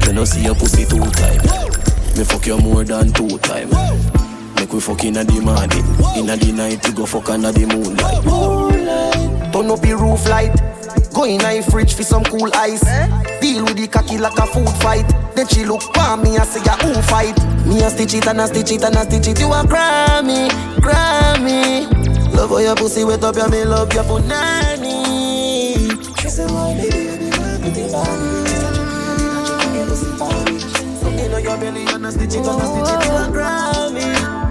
[0.06, 1.42] You know see your pussy two time.
[2.18, 4.19] Me fuck you more than two time.
[4.70, 5.82] Make we fuck inna the morning,
[6.16, 8.24] inna the night we go fuck under the moonlight.
[8.24, 9.52] Moonlight.
[9.52, 10.54] Turn up the roof light.
[11.12, 12.86] Go in a fridge for some cool ice.
[13.42, 15.10] Deal with the cocky like a food fight.
[15.34, 17.34] Then she look for me and say, who fight?
[17.66, 19.40] Me a stitch it and a stitch it and a stitch it.
[19.40, 21.90] You a Grammy, Grammy.
[22.36, 25.02] Love how your pussy wet up, yeah, me love your punani.
[26.22, 27.10] She say, why baby,
[27.66, 27.90] it?
[31.18, 34.49] You know your belly, you're not stitching, gonna stitch it to a Grammy.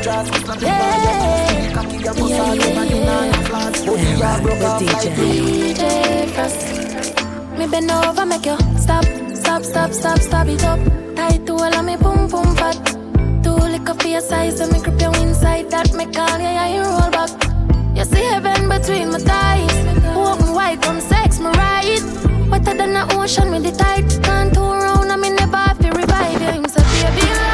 [0.00, 1.74] Expensive dress, it's like a fire.
[1.74, 3.40] Cocky, your pussy, your body, now your.
[3.84, 5.82] Booty, your broke off like DJ
[6.30, 7.58] Frost.
[7.58, 9.04] Me bend over, make you stop,
[9.34, 10.78] stop, stop, stop, stop it up.
[11.16, 12.76] Tight to all of me boom boom fat.
[13.42, 15.92] Too liquor for your size, and me grip you inside that.
[15.92, 17.30] Me call you, yeah, you roll back.
[17.94, 19.74] You see heaven between my thighs.
[20.16, 22.00] Walk me white, come sex me right.
[22.50, 24.08] Wetter than the ocean with the tide.
[24.24, 26.48] Can't turn around, I me never have to revive you.
[26.48, 27.49] Him say, baby,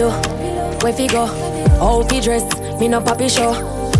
[0.00, 0.08] do,
[0.80, 1.26] where fi go,
[1.78, 2.44] how fi dress.
[2.80, 3.52] Me no papi show.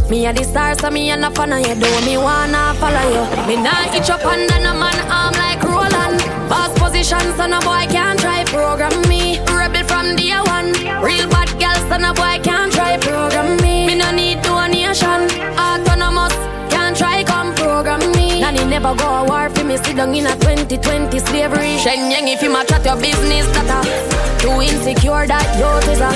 [0.09, 1.74] Me a the star, so me a no fan of you.
[1.74, 3.24] Do me wanna follow you.
[3.47, 6.18] Me nah itch up under no man arm like Roland.
[6.48, 9.39] Boss position, so no boy can't try program me.
[9.59, 10.72] Rebel from day one.
[11.05, 13.86] Real bad girl, so no boy can't try program me.
[13.86, 15.20] Me no need donation.
[15.66, 16.36] Autonomous,
[16.72, 18.40] can't try come program me.
[18.40, 19.77] Nanny never go a war for me.
[19.77, 21.77] Sit down in a 2020 slavery.
[21.78, 26.10] Shen Yang if you ma chat your business, that a too insecure that you a.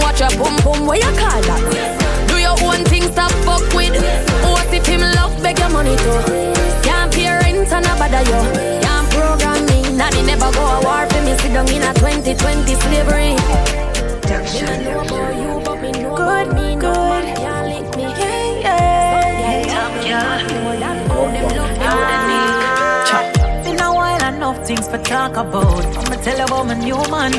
[0.00, 1.62] Watch your boom boom, what you call that?
[2.28, 3.98] Do your own thing, stop fuck with.
[4.46, 6.18] What if him love beg your money too?
[6.86, 8.40] Can't pay rent and a bother you.
[8.80, 9.82] Can't program me.
[9.96, 11.36] Nanny never go a war for me.
[11.38, 13.34] Sit down in a 2020 slavery.
[16.54, 17.04] Me no know
[20.14, 20.53] about
[24.74, 25.84] things for talk about.
[25.96, 27.32] I'ma tell you about my new man.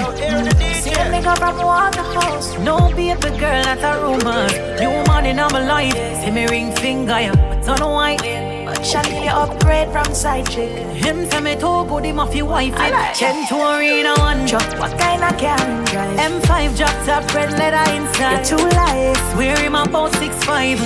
[0.81, 2.57] See a nigga from Waterhouse.
[2.59, 4.47] No baby girl, not a rumor.
[4.79, 5.95] New man in my life.
[6.21, 7.35] See me ring finger, yeah.
[7.49, 8.17] But don't know why.
[8.65, 10.71] But Shally upgrade from side chick.
[11.03, 12.75] Him say me too good, him off your wife.
[13.19, 14.69] Chen to arena one truck.
[14.79, 16.19] What kind of car him drive?
[16.31, 18.47] M5 drop top, red leather inside.
[18.47, 19.17] You're too light.
[19.37, 20.79] Wear him about six five.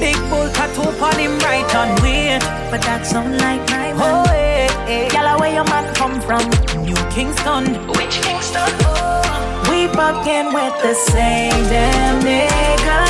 [0.00, 2.38] Big bull tattoo on him right on way.
[2.70, 4.26] But that's sound like my oh, man.
[4.26, 4.45] Oh, hey,
[4.86, 5.08] Eh?
[5.08, 5.14] hey.
[5.14, 6.42] Yalla, where your man come from?
[6.84, 7.64] New Kingston.
[7.98, 8.70] Which Kingston?
[8.86, 9.66] Oh.
[9.70, 13.00] We fucking with the same damn nigga.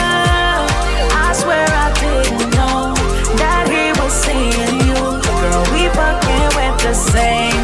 [1.13, 2.95] I swear I didn't know
[3.37, 5.03] that he was seeing you.
[5.41, 7.56] Girl, we fucking with the same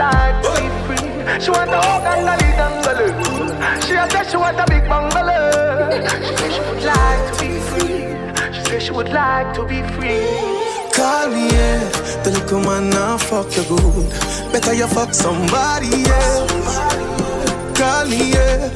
[0.00, 1.08] like to be free.
[1.42, 2.50] She want the hug and the girl.
[3.84, 5.90] She a say she want a big bungalow.
[6.26, 8.00] She say she would like to be free.
[8.54, 10.24] She say she would like to be free.
[10.96, 11.78] Call me, yeah.
[12.24, 14.08] The little man now fuck you good.
[14.52, 16.78] Better you fuck somebody else.
[17.78, 18.70] Call me, yeah.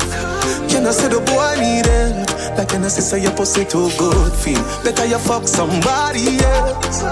[0.69, 2.59] Can I say the boy need help?
[2.59, 4.63] Like can I say your pussy too good feel?
[4.85, 7.03] Better you fuck somebody else.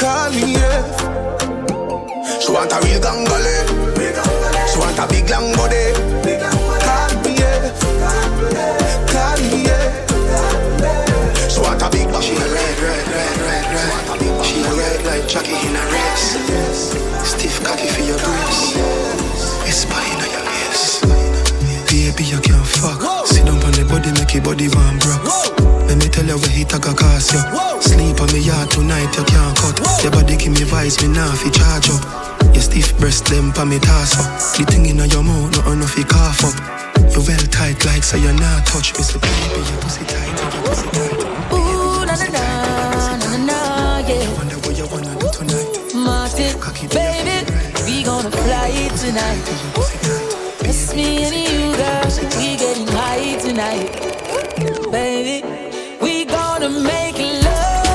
[0.00, 1.11] Call me, yeah.
[2.42, 3.54] She want a real gangale.
[4.66, 5.92] She want a big long body.
[6.82, 7.70] Call me, yeah.
[9.06, 11.48] Call me, yeah.
[11.48, 12.02] She want a big.
[12.20, 14.44] She a red, red, red, red, red.
[14.44, 16.01] She a red like Jackie in a race.
[22.12, 23.00] Baby, you can't fuck.
[23.24, 25.16] Sit down on the body, make your body warm, bro.
[25.88, 27.40] Let me tell you where he take a cost you.
[27.80, 29.80] Sleep on me yard tonight, you can't cut.
[30.04, 32.04] Your body give me vibes, me now fi charge up.
[32.52, 34.28] Your stiff breast, them pa me toss up.
[34.60, 36.52] The thing in your mouth, no enough fi cough up.
[37.16, 40.68] You well tight like so you're not touch me, so baby, your pussy tight, your
[40.68, 41.16] pussy tight.
[41.56, 42.44] Ooh, na na na,
[43.24, 43.58] na na
[44.04, 44.28] yeah.
[44.36, 45.96] Wonder what you wanna do tonight.
[45.96, 46.60] Martin,
[46.92, 47.48] baby,
[47.88, 48.68] we gonna fly
[49.00, 49.48] tonight.
[50.64, 52.01] It's me and you, girl.
[52.20, 53.90] We getting high tonight,
[54.92, 55.42] baby.
[56.02, 57.86] We gonna make love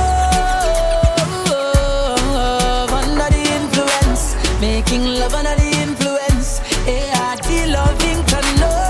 [2.92, 6.62] under the influence, making love under the influence.
[6.88, 8.88] Yeah, the loving canoe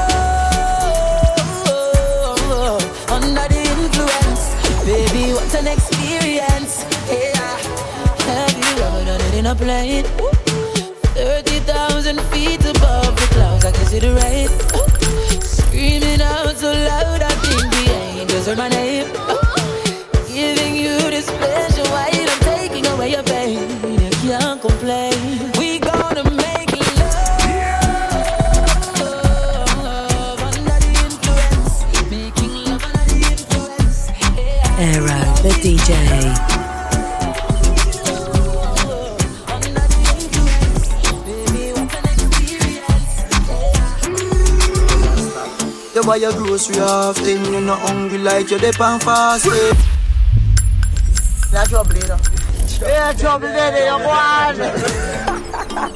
[3.11, 4.43] under the influence,
[4.85, 5.23] baby.
[5.33, 7.57] What an experience, yeah.
[8.31, 10.05] Have you ever done it in a plane?
[11.15, 14.26] 30,000 feet above the clouds, I can see the rain.
[18.55, 19.26] My name.
[46.17, 47.53] Buy your grocery often.
[47.53, 49.77] You're not hungry like you're dip and fasting.
[51.53, 52.01] Yeah, trouble, you.
[52.81, 54.57] Yeah, trouble, baby, you one.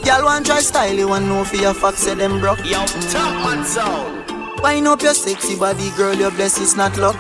[0.06, 2.60] Y'all want try style, you want know for your fuck, say them broke.
[2.66, 4.62] Yo, top man sound.
[4.62, 7.18] Wind up your sexy body, girl, your bless it's not luck.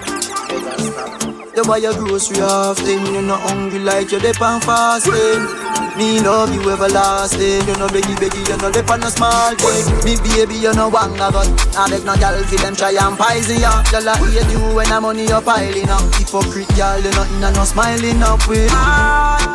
[1.55, 5.60] You buy your grocery often, you're not hungry like you're dip and fasting.
[5.97, 9.83] Me love you everlasting, you know beggy beggy, you know dip on a small thing.
[10.05, 13.59] Me baby, you know one got I beg no girl fi them try and poison
[13.59, 13.83] ya.
[13.91, 16.07] Girl I hate you when the money you piling up.
[16.15, 18.71] Hypocrite girl, you nothing and no smiling up with.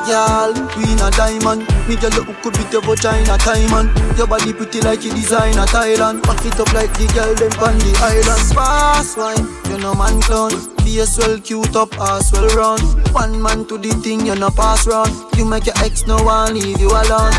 [0.04, 1.64] Girl, queen a diamond.
[1.88, 3.40] Me girl look could beat your vagina
[3.72, 3.88] man.
[4.16, 6.22] Your body pretty like you design a Thailand.
[6.22, 8.44] Pack it up like the girl them on the island.
[8.52, 10.75] Fast wine, you know man clown.
[10.86, 12.80] Face well cute up, ass well run.
[13.12, 15.10] One man to the thing, you no pass round.
[15.36, 17.34] You make your ex no one leave you alone.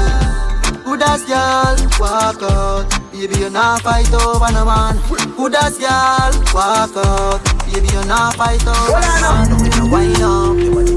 [0.84, 2.92] Good as girl, walk out.
[3.14, 5.00] Baby, you not fight over no man.
[5.38, 7.40] Good as girl, walk out.
[7.72, 9.92] Baby, you not fight over no man.
[9.92, 10.97] When you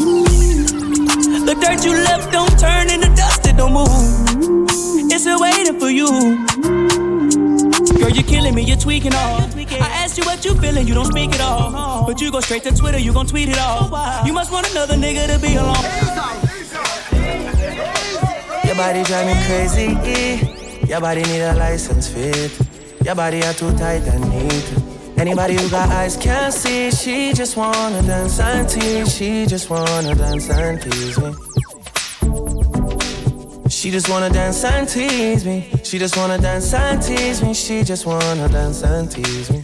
[1.51, 3.89] The dirt you left don't turn into dust, it don't move.
[5.11, 6.07] It's still waiting for you.
[7.99, 9.41] Girl, you're killing me, you're tweaking all.
[9.41, 12.05] I asked you what you feeling, you don't speak at all.
[12.05, 13.91] But you go straight to Twitter, you gon' tweet it all.
[14.25, 15.75] You must want another nigga to be alone.
[18.63, 20.87] Your body drive me crazy.
[20.87, 22.57] Your body need a license fit.
[23.03, 24.80] Your body are too tight and neat.
[25.21, 26.89] Anybody who got eyes can't see.
[26.89, 29.15] She just wanna dance and tease.
[29.15, 31.31] She just wanna dance and tease me.
[33.69, 35.69] She just wanna dance and tease me.
[35.83, 37.53] She just wanna dance and tease me.
[37.53, 39.61] She just wanna dance and tease me.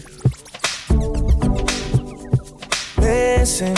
[2.99, 3.77] Missing,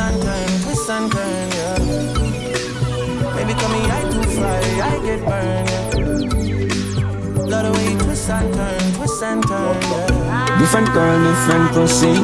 [0.00, 1.78] and turn, twist and turn, yeah.
[3.36, 5.90] Baby, come here, I too fly, I get burned, yeah.
[7.44, 10.58] Love the way you twist and turn, twist and turn, yeah.
[10.58, 12.14] Different girl, different pussy.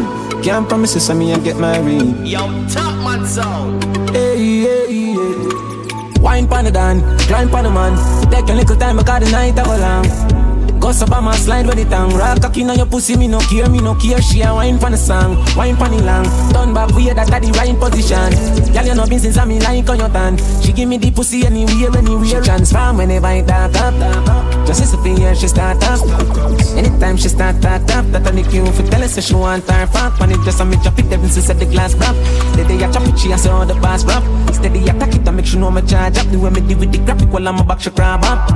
[0.43, 2.27] Can't promise you some me and get married.
[2.27, 3.82] Yo, top man sound.
[4.11, 6.20] Hey, hey, hey.
[6.20, 7.97] Wine pan the dan, climb pan the man.
[8.31, 10.45] Take a little time, because the night I go long.
[10.87, 12.15] Go up my slide with the tongue.
[12.15, 14.23] Rock cocky on your pussy, me no care, me no care.
[14.23, 16.25] She a wine pan the song, wine pan the long.
[16.55, 18.31] Turn back way that at the right position.
[18.73, 20.39] Girl, you know been since I me like on your tan.
[20.63, 22.25] She give me the pussy anywhere, anywhere.
[22.25, 23.95] She transform whenever I talk up.
[24.65, 26.07] Just as a fear, she start up.
[26.79, 29.69] Anytime she start talk up, that I the cue for tell her say she want
[29.69, 30.21] her fuck.
[30.21, 32.15] When it just a me drop it, ever since the glass drop.
[32.55, 34.23] The day I chop it, she a say the boss rap.
[34.55, 36.31] Steady attack it, I make sure no me charge up.
[36.31, 38.47] The way me deal with the graphic while I'm a back, she grab up.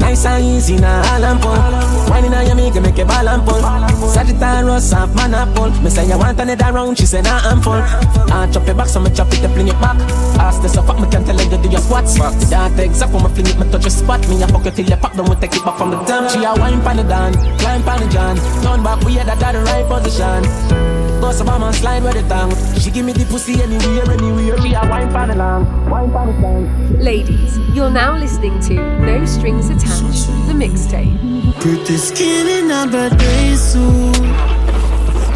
[0.00, 2.10] Nice and easy, now all I'm pull.
[2.10, 3.62] Winding on your make make a ball and pull.
[4.08, 5.70] Sagittarius, half man apple.
[5.82, 7.82] Me say you want another round, she say nah I'm full.
[8.30, 9.98] I chop your back, so me chop it up in your back.
[10.38, 12.14] Ask this up, me can tell you do your squats.
[12.50, 14.20] That exact when me fling it, me touch your spot.
[14.28, 16.30] Me a fuck you till you pop, then we take it back from the top.
[16.30, 18.36] She a wine pan the dan, climb pan the john.
[18.62, 20.99] Turn back, we had that the right position.
[21.20, 22.54] Go so man slide with the tongue.
[22.80, 24.56] She give me the pussy anywhere, anywhere.
[24.62, 26.96] She a wine pan the wine pan the.
[26.96, 31.18] Ladies, you're now listening to No Strings Attached, the mixtape.
[31.56, 34.14] Put Pretty skin in a birthday suit.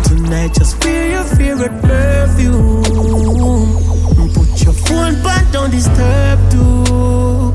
[0.08, 2.82] Tonight, just wear your favorite perfume.
[4.32, 7.52] Put your phone back, don't disturb too.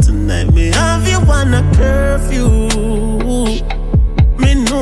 [0.00, 3.13] Tonight, me have you on a curfew.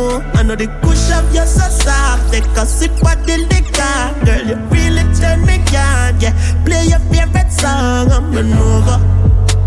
[0.02, 2.32] Know, I know the push up you're so soft.
[2.32, 4.42] Take a sip of the liquor, girl.
[4.50, 6.18] You really turn me on.
[6.18, 6.34] Yeah,
[6.64, 8.10] play your favorite song.
[8.10, 8.98] I'm an over.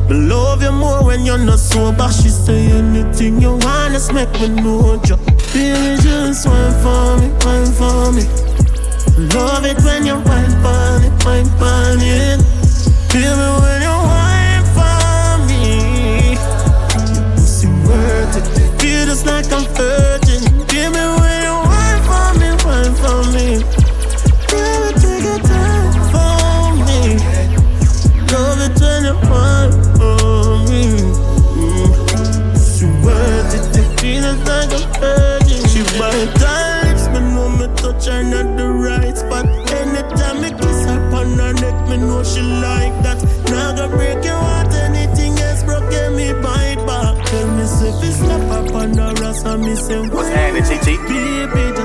[0.10, 2.10] Love you more when you're not sober.
[2.12, 5.16] She say anything you want, let's make me know you.
[5.54, 8.24] Baby, just wine for me, wine for me.
[9.32, 12.36] Love it when you wine for me, wine for me.
[13.08, 16.36] Baby, when you wine for me.
[17.16, 18.82] Your pussy worth it.
[18.82, 20.25] Feel just like I'm virgin.
[23.36, 23.60] Me.
[24.50, 27.02] Baby, take your time for me.
[28.32, 29.16] Love it when you
[29.98, 30.84] for me.
[31.60, 31.90] Mm.
[32.74, 33.66] She worth it.
[34.00, 35.62] Feels like virgin.
[35.68, 39.46] She bite her lips, me know me touch her not the right spot.
[39.80, 43.20] Anytime me kiss her on her neck, me know she like that.
[43.50, 47.26] Now go break your heart, anything else broke, get me bite back.
[47.26, 50.88] Tell me if it's slap up on her ass, and me say What's happening, TT?
[51.54, 51.85] Baby,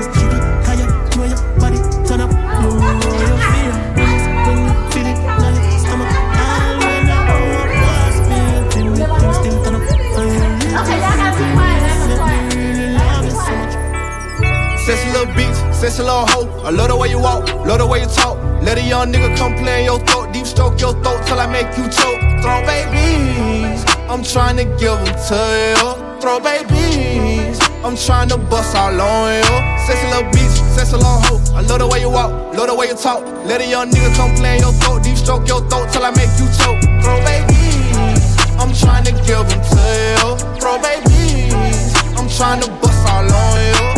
[15.81, 16.47] sexy little hoe.
[16.61, 18.37] I love the way you walk, love the way you talk.
[18.61, 21.47] Let a young nigga come play in your throat, deep stroke your throat till I
[21.49, 22.21] make you choke.
[22.45, 25.41] Throw babies, I'm trying to give them to
[25.73, 25.89] you.
[26.21, 29.53] Throw babies, I'm trying to bust all on you.
[29.89, 31.41] Sexy little bitch, sexy little hoe.
[31.57, 33.25] I love the way you walk, love the way you talk.
[33.49, 36.13] Let a young nigga come play in your throat, deep stroke your throat till I
[36.13, 36.77] make you choke.
[37.01, 38.21] Throw babies,
[38.61, 39.81] I'm trying to give them to
[40.13, 40.29] you.
[40.61, 43.90] Throw babies, I'm trying to bust all on you.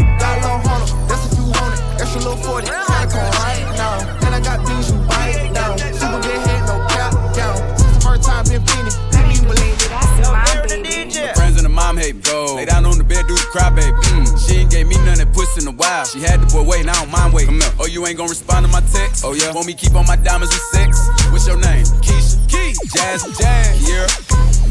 [2.23, 3.99] Little 40, tryna come right now.
[4.25, 5.77] And I got things you bite down.
[5.77, 7.55] Super good head, no cap down.
[7.77, 11.35] Since the first time been feeling, didn't believe it.
[11.35, 12.21] Friends and the mom hate me.
[12.21, 12.55] Go.
[12.55, 13.91] Lay down on the bed, do the cry, baby.
[13.91, 14.47] Mm.
[14.47, 16.05] She ain't gave me none that puss in a while.
[16.05, 17.59] She had the boy waiting, I don't mind waiting.
[17.59, 17.75] Come.
[17.79, 19.23] Oh, you ain't gonna respond to my text?
[19.25, 19.51] Oh, yeah.
[19.53, 20.99] Want me keep on my diamonds with sex?
[21.31, 21.85] What's your name?
[22.01, 22.39] Keisha.
[22.49, 22.73] Key.
[22.95, 23.23] Jazz.
[23.37, 23.83] Jazz.
[23.83, 24.07] Kiera.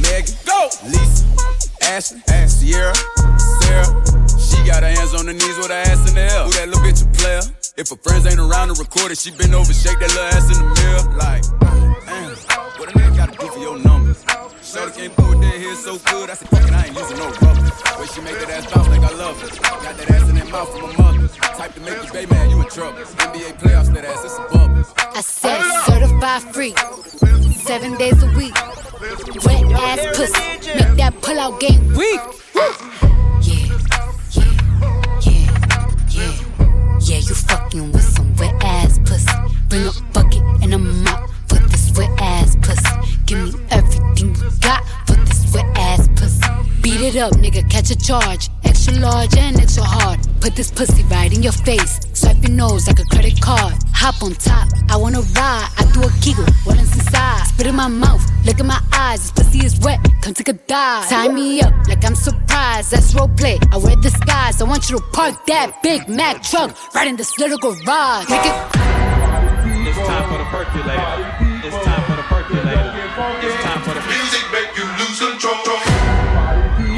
[0.00, 0.34] Megan.
[0.44, 0.68] Go.
[0.88, 1.24] Lisa.
[1.82, 2.22] Ashley.
[2.28, 2.50] Ash.
[2.50, 2.94] Sierra.
[3.60, 4.21] Sarah.
[4.42, 6.42] She got her hands on her knees with her ass in the air.
[6.44, 7.42] Who that little bitch a player?
[7.76, 10.50] If her friends ain't around to record it, she been over, shake that little ass
[10.50, 11.04] in the mirror.
[11.16, 11.42] Like,
[12.04, 12.34] damn,
[12.76, 14.14] what a nigga gotta do for your number?
[14.60, 17.18] Shorty came through with that hair so good, I said, fuck it, I ain't using
[17.18, 17.64] no rubber.
[17.96, 19.48] Way she make that ass bounce like I love her.
[19.48, 21.28] Got that ass in that mouth from my mother.
[21.28, 22.98] Type to make you baby man, you in trouble.
[22.98, 24.84] NBA playoffs, that ass, it's a bubble.
[24.98, 26.78] I said certified freak,
[27.62, 28.54] seven days a week.
[29.44, 32.20] Wet ass pussy, make that pull out game weak.
[37.12, 37.18] Yeah.
[37.18, 39.36] You fucking with some wet ass pussy.
[39.68, 42.96] Bring a bucket and a mop for this wet ass pussy.
[43.26, 46.46] Give me everything you got for this wet ass pussy.
[46.82, 48.48] Beat it up, nigga, catch a charge.
[48.64, 50.20] Extra large and extra hard.
[50.40, 52.00] Put this pussy right in your face.
[52.22, 53.74] Swipe your nose like a credit card.
[53.94, 55.68] Hop on top, I wanna ride.
[55.76, 57.46] I do a giggle, what is inside?
[57.48, 59.22] Spit in my mouth, look in my eyes.
[59.22, 61.08] This pussy is wet, come take a dive.
[61.08, 62.92] Tie me up like I'm surprised.
[62.92, 63.58] That's role play.
[63.72, 64.62] I wear disguise.
[64.62, 68.30] I want you to park that Big Mac truck right in this little garage.
[68.30, 68.54] Make it.
[69.90, 71.26] It's time for the percolator.
[71.66, 73.02] It's time for the percolator.
[73.42, 75.58] It's time for the music make you lose control.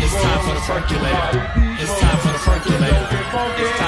[0.05, 1.33] It's time for the percolator.
[1.81, 3.09] It's time for the percolator.
[3.09, 3.84] It's time for the percolator.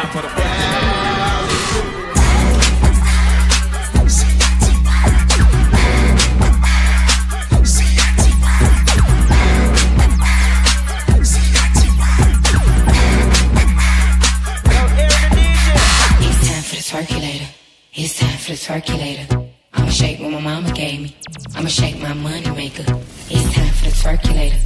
[17.99, 19.49] It's time for the twerkulator.
[19.73, 21.17] I'ma shake what my mama gave me.
[21.55, 22.85] I'ma shake my money maker.
[23.31, 24.61] It's time for the twerkulator.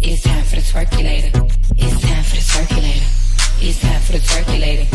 [0.00, 1.52] It's time for the twerkulator.
[1.76, 3.25] It's time for the circulator.
[3.58, 4.86] It's time for the twerkulator.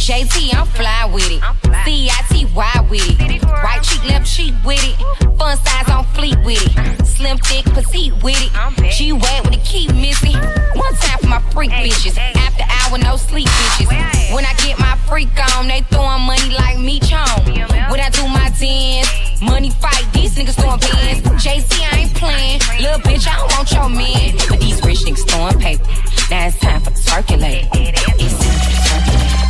[0.00, 1.42] JT, I'm fly with it.
[1.84, 3.42] C-I-T-Y with it.
[3.42, 4.96] Right cheek, left cheek with it.
[5.38, 7.06] Fun size on fleet with it.
[7.06, 8.92] Slim, thick, petite with it.
[8.92, 10.36] G wet with the key missing.
[10.74, 12.18] One time for my freak bitches.
[12.18, 14.34] After hour, no sleep bitches.
[14.34, 17.44] When I get my freak on, they throwing money like me chong.
[17.90, 19.08] When I do my dance,
[19.42, 21.22] money fight, these niggas throwing pins.
[21.42, 22.60] JC, I ain't playing.
[22.80, 24.36] Little bitch, I don't want your man.
[24.48, 25.84] But these rich niggas throwing paper.
[26.30, 27.68] Now it's time for the twerkulator.
[27.72, 29.40] It's time for the twerkulator.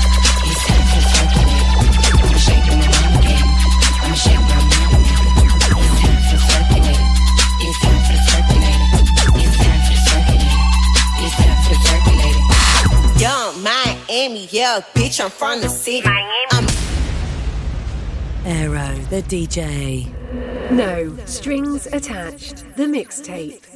[0.49, 1.71] It's time for the twerkulator.
[2.21, 3.55] I'ma shake my mama gave me.
[4.01, 4.99] I'ma shake my mama.
[5.81, 7.07] It's time for the twerkulator.
[7.61, 8.87] It's time for the twerkulator.
[9.41, 10.65] It's time for the twerkulator.
[11.21, 11.91] It's time for the.
[13.21, 16.09] Yung Miami, yeah, bitch, I'm from the city.
[16.53, 16.67] I'm
[18.47, 20.09] Aero, the DJ.
[20.71, 22.65] No strings attached.
[22.77, 23.70] The mixtape.